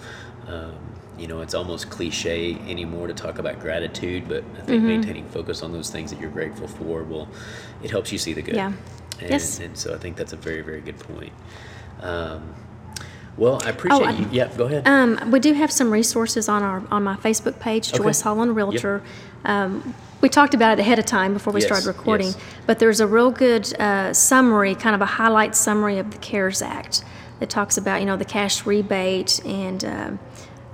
um, 0.48 0.72
you 1.18 1.26
know, 1.26 1.40
it's 1.40 1.54
almost 1.54 1.88
cliche 1.90 2.54
anymore 2.68 3.06
to 3.06 3.14
talk 3.14 3.38
about 3.38 3.60
gratitude, 3.60 4.28
but 4.28 4.44
I 4.58 4.62
think 4.62 4.82
maintaining 4.82 5.26
focus 5.28 5.62
on 5.62 5.72
those 5.72 5.88
things 5.90 6.10
that 6.10 6.20
you're 6.20 6.30
grateful 6.30 6.68
for 6.68 7.02
will, 7.02 7.28
it 7.82 7.90
helps 7.90 8.12
you 8.12 8.18
see 8.18 8.34
the 8.34 8.42
good. 8.42 8.56
Yeah. 8.56 8.72
And, 9.20 9.30
Yes. 9.30 9.60
and 9.60 9.76
so 9.76 9.94
I 9.94 9.98
think 9.98 10.16
that's 10.16 10.32
a 10.32 10.36
very, 10.36 10.60
very 10.62 10.80
good 10.80 10.98
point. 10.98 11.32
Um, 12.02 12.54
well, 13.36 13.60
I 13.64 13.70
appreciate 13.70 14.06
I- 14.06 14.12
you. 14.12 14.26
Yeah, 14.30 14.48
go 14.56 14.64
ahead. 14.64 14.86
Um, 14.86 15.30
we 15.30 15.40
do 15.40 15.52
have 15.54 15.70
some 15.70 15.90
resources 15.90 16.48
on 16.48 16.62
our 16.62 16.82
on 16.90 17.02
my 17.04 17.16
Facebook 17.16 17.58
page, 17.60 17.92
Okay. 17.92 18.02
Joyce 18.02 18.20
Holland 18.22 18.56
Realtor. 18.56 19.02
Um, 19.44 19.94
we 20.22 20.28
talked 20.30 20.54
about 20.54 20.78
it 20.78 20.80
ahead 20.80 20.98
of 20.98 21.04
time 21.04 21.34
before 21.34 21.52
we 21.52 21.60
Yes, 21.60 21.68
started 21.68 21.86
recording, 21.86 22.28
yes. 22.28 22.38
but 22.66 22.78
there's 22.78 23.00
a 23.00 23.06
real 23.06 23.30
good 23.30 23.78
uh, 23.78 24.12
summary, 24.14 24.74
kind 24.74 24.94
of 24.94 25.02
a 25.02 25.06
highlight 25.06 25.54
summary 25.54 25.98
of 25.98 26.10
the 26.10 26.18
CARES 26.18 26.62
Act 26.62 27.04
that 27.40 27.50
talks 27.50 27.76
about 27.76 28.00
you 28.00 28.06
know 28.06 28.16
the 28.16 28.24
cash 28.24 28.64
rebate 28.64 29.40
and 29.44 29.84
um 29.84 30.18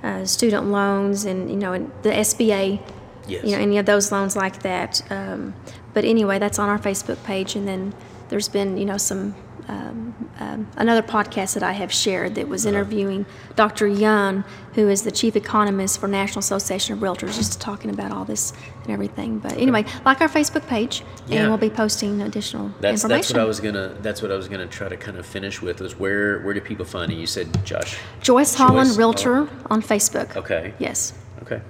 uh, 0.05 0.24
student 0.24 0.66
loans 0.70 1.24
and 1.24 1.48
you 1.50 1.57
know 1.57 1.72
and 1.72 1.90
the 2.02 2.11
SBA, 2.11 2.81
Yes. 3.26 3.44
you 3.44 3.52
know 3.57 3.62
any 3.62 3.78
of 3.78 3.87
those 3.87 4.12
loans 4.12 4.37
like 4.37 4.62
that. 4.62 5.02
Um, 5.11 5.55
but 5.94 6.05
anyway, 6.05 6.38
that's 6.38 6.59
on 6.61 6.68
our 6.68 6.78
Facebook 6.78 7.22
page, 7.24 7.57
and 7.57 7.66
then 7.66 7.92
there's 8.32 8.48
been 8.48 8.76
you 8.78 8.86
know 8.86 8.96
some. 8.98 9.34
Um, 9.68 10.28
um, 10.40 10.66
another 10.76 11.02
podcast 11.02 11.54
that 11.54 11.62
I 11.62 11.70
have 11.70 11.92
shared 11.92 12.34
that 12.34 12.40
Uh-huh. 12.42 12.50
was 12.50 12.66
interviewing 12.66 13.26
Dr. 13.54 13.86
Yun, 13.86 14.42
who 14.74 14.88
is 14.88 15.02
the 15.02 15.12
chief 15.12 15.36
economist 15.36 16.00
for 16.00 16.08
National 16.08 16.40
Association 16.40 16.94
of 16.94 16.98
Realtors, 17.00 17.36
just 17.36 17.60
talking 17.60 17.88
about 17.88 18.10
all 18.10 18.24
this 18.24 18.52
and 18.82 18.90
everything. 18.90 19.38
But 19.38 19.52
anyway, 19.52 19.84
like 20.04 20.20
our 20.20 20.28
Facebook 20.28 20.66
page, 20.66 21.04
Yeah. 21.28 21.40
and 21.42 21.48
we'll 21.48 21.58
be 21.58 21.70
posting 21.70 22.22
additional 22.22 22.72
That's 22.80 23.04
information. 23.04 23.08
that's 23.08 23.32
what 23.34 23.40
I 23.40 23.44
was 23.44 23.60
gonna 23.60 23.94
that's 24.02 24.20
what 24.20 24.32
I 24.32 24.36
was 24.36 24.48
gonna 24.48 24.66
try 24.66 24.88
to 24.88 24.96
kind 24.96 25.16
of 25.16 25.24
finish 25.24 25.62
with 25.62 25.80
was 25.80 25.96
where 25.96 26.40
where 26.40 26.54
do 26.54 26.60
people 26.60 26.84
find 26.84 27.12
you? 27.12 27.18
You 27.20 27.26
said 27.28 27.46
Josh. 27.64 27.96
Joyce 28.20 28.54
Holland 28.56 28.88
Joyce, 28.88 28.98
Realtor 28.98 29.48
on 29.70 29.80
Facebook. 29.80 30.34
Okay. 30.36 30.74
Yes. 30.80 31.12
Okay. 31.42 31.60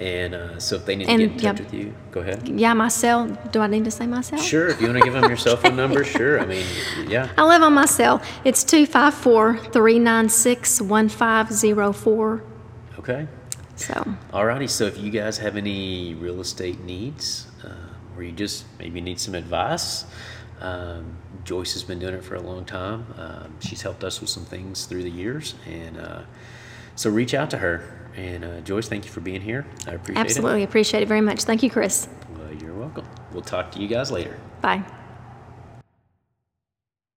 And 0.00 0.34
uh, 0.34 0.58
so 0.58 0.76
if 0.76 0.86
they 0.86 0.96
need 0.96 1.06
to 1.08 1.16
get 1.16 1.20
in 1.20 1.32
touch 1.34 1.42
yeah. 1.42 1.52
with 1.52 1.74
you, 1.74 1.94
go 2.10 2.20
ahead. 2.20 2.48
Yeah, 2.48 2.72
my 2.72 2.88
cell. 2.88 3.28
Do 3.52 3.60
I 3.60 3.66
need 3.66 3.84
to 3.84 3.90
say 3.90 4.06
my 4.06 4.22
cell? 4.22 4.38
Sure. 4.38 4.68
If 4.68 4.80
you 4.80 4.86
want 4.86 4.98
to 4.98 5.04
give 5.04 5.12
them 5.12 5.28
your 5.28 5.36
cell 5.36 5.58
phone 5.58 5.76
number, 5.76 6.04
sure. 6.16 6.40
I 6.40 6.46
mean, 6.46 6.64
yeah. 7.06 7.30
I 7.36 7.44
live 7.44 7.62
on 7.62 7.74
my 7.74 7.84
cell. 7.84 8.22
It's 8.42 8.64
254 8.64 9.58
396 9.58 10.80
1504. 10.80 12.44
Okay. 12.98 13.28
So, 13.76 13.92
Alrighty. 14.32 14.70
So 14.70 14.84
if 14.84 14.96
you 14.96 15.10
guys 15.10 15.36
have 15.36 15.56
any 15.56 16.14
real 16.14 16.40
estate 16.40 16.80
needs, 16.80 17.48
uh, 17.62 18.16
or 18.16 18.22
you 18.22 18.32
just 18.32 18.64
maybe 18.78 19.02
need 19.02 19.20
some 19.20 19.34
advice, 19.34 20.06
um, 20.60 21.16
Joyce 21.44 21.74
has 21.74 21.82
been 21.82 21.98
doing 21.98 22.14
it 22.14 22.24
for 22.24 22.36
a 22.36 22.42
long 22.42 22.64
time. 22.64 23.06
Um, 23.18 23.54
she's 23.60 23.82
helped 23.82 24.02
us 24.02 24.20
with 24.20 24.30
some 24.30 24.46
things 24.46 24.86
through 24.86 25.02
the 25.02 25.10
years, 25.10 25.56
and 25.66 25.98
uh, 25.98 26.22
so 26.94 27.10
reach 27.10 27.34
out 27.34 27.50
to 27.50 27.58
her. 27.58 27.99
And 28.16 28.44
uh, 28.44 28.60
Joyce, 28.60 28.88
thank 28.88 29.04
you 29.04 29.10
for 29.10 29.20
being 29.20 29.40
here. 29.40 29.66
I 29.86 29.92
appreciate 29.92 30.20
it. 30.20 30.26
absolutely 30.26 30.62
appreciate 30.62 31.02
it 31.02 31.06
very 31.06 31.20
much. 31.20 31.44
Thank 31.44 31.62
you, 31.62 31.70
Chris. 31.70 32.08
Well, 32.36 32.52
you're 32.54 32.74
welcome. 32.74 33.06
We'll 33.32 33.42
talk 33.42 33.70
to 33.72 33.80
you 33.80 33.88
guys 33.88 34.10
later. 34.10 34.38
Bye. 34.60 34.84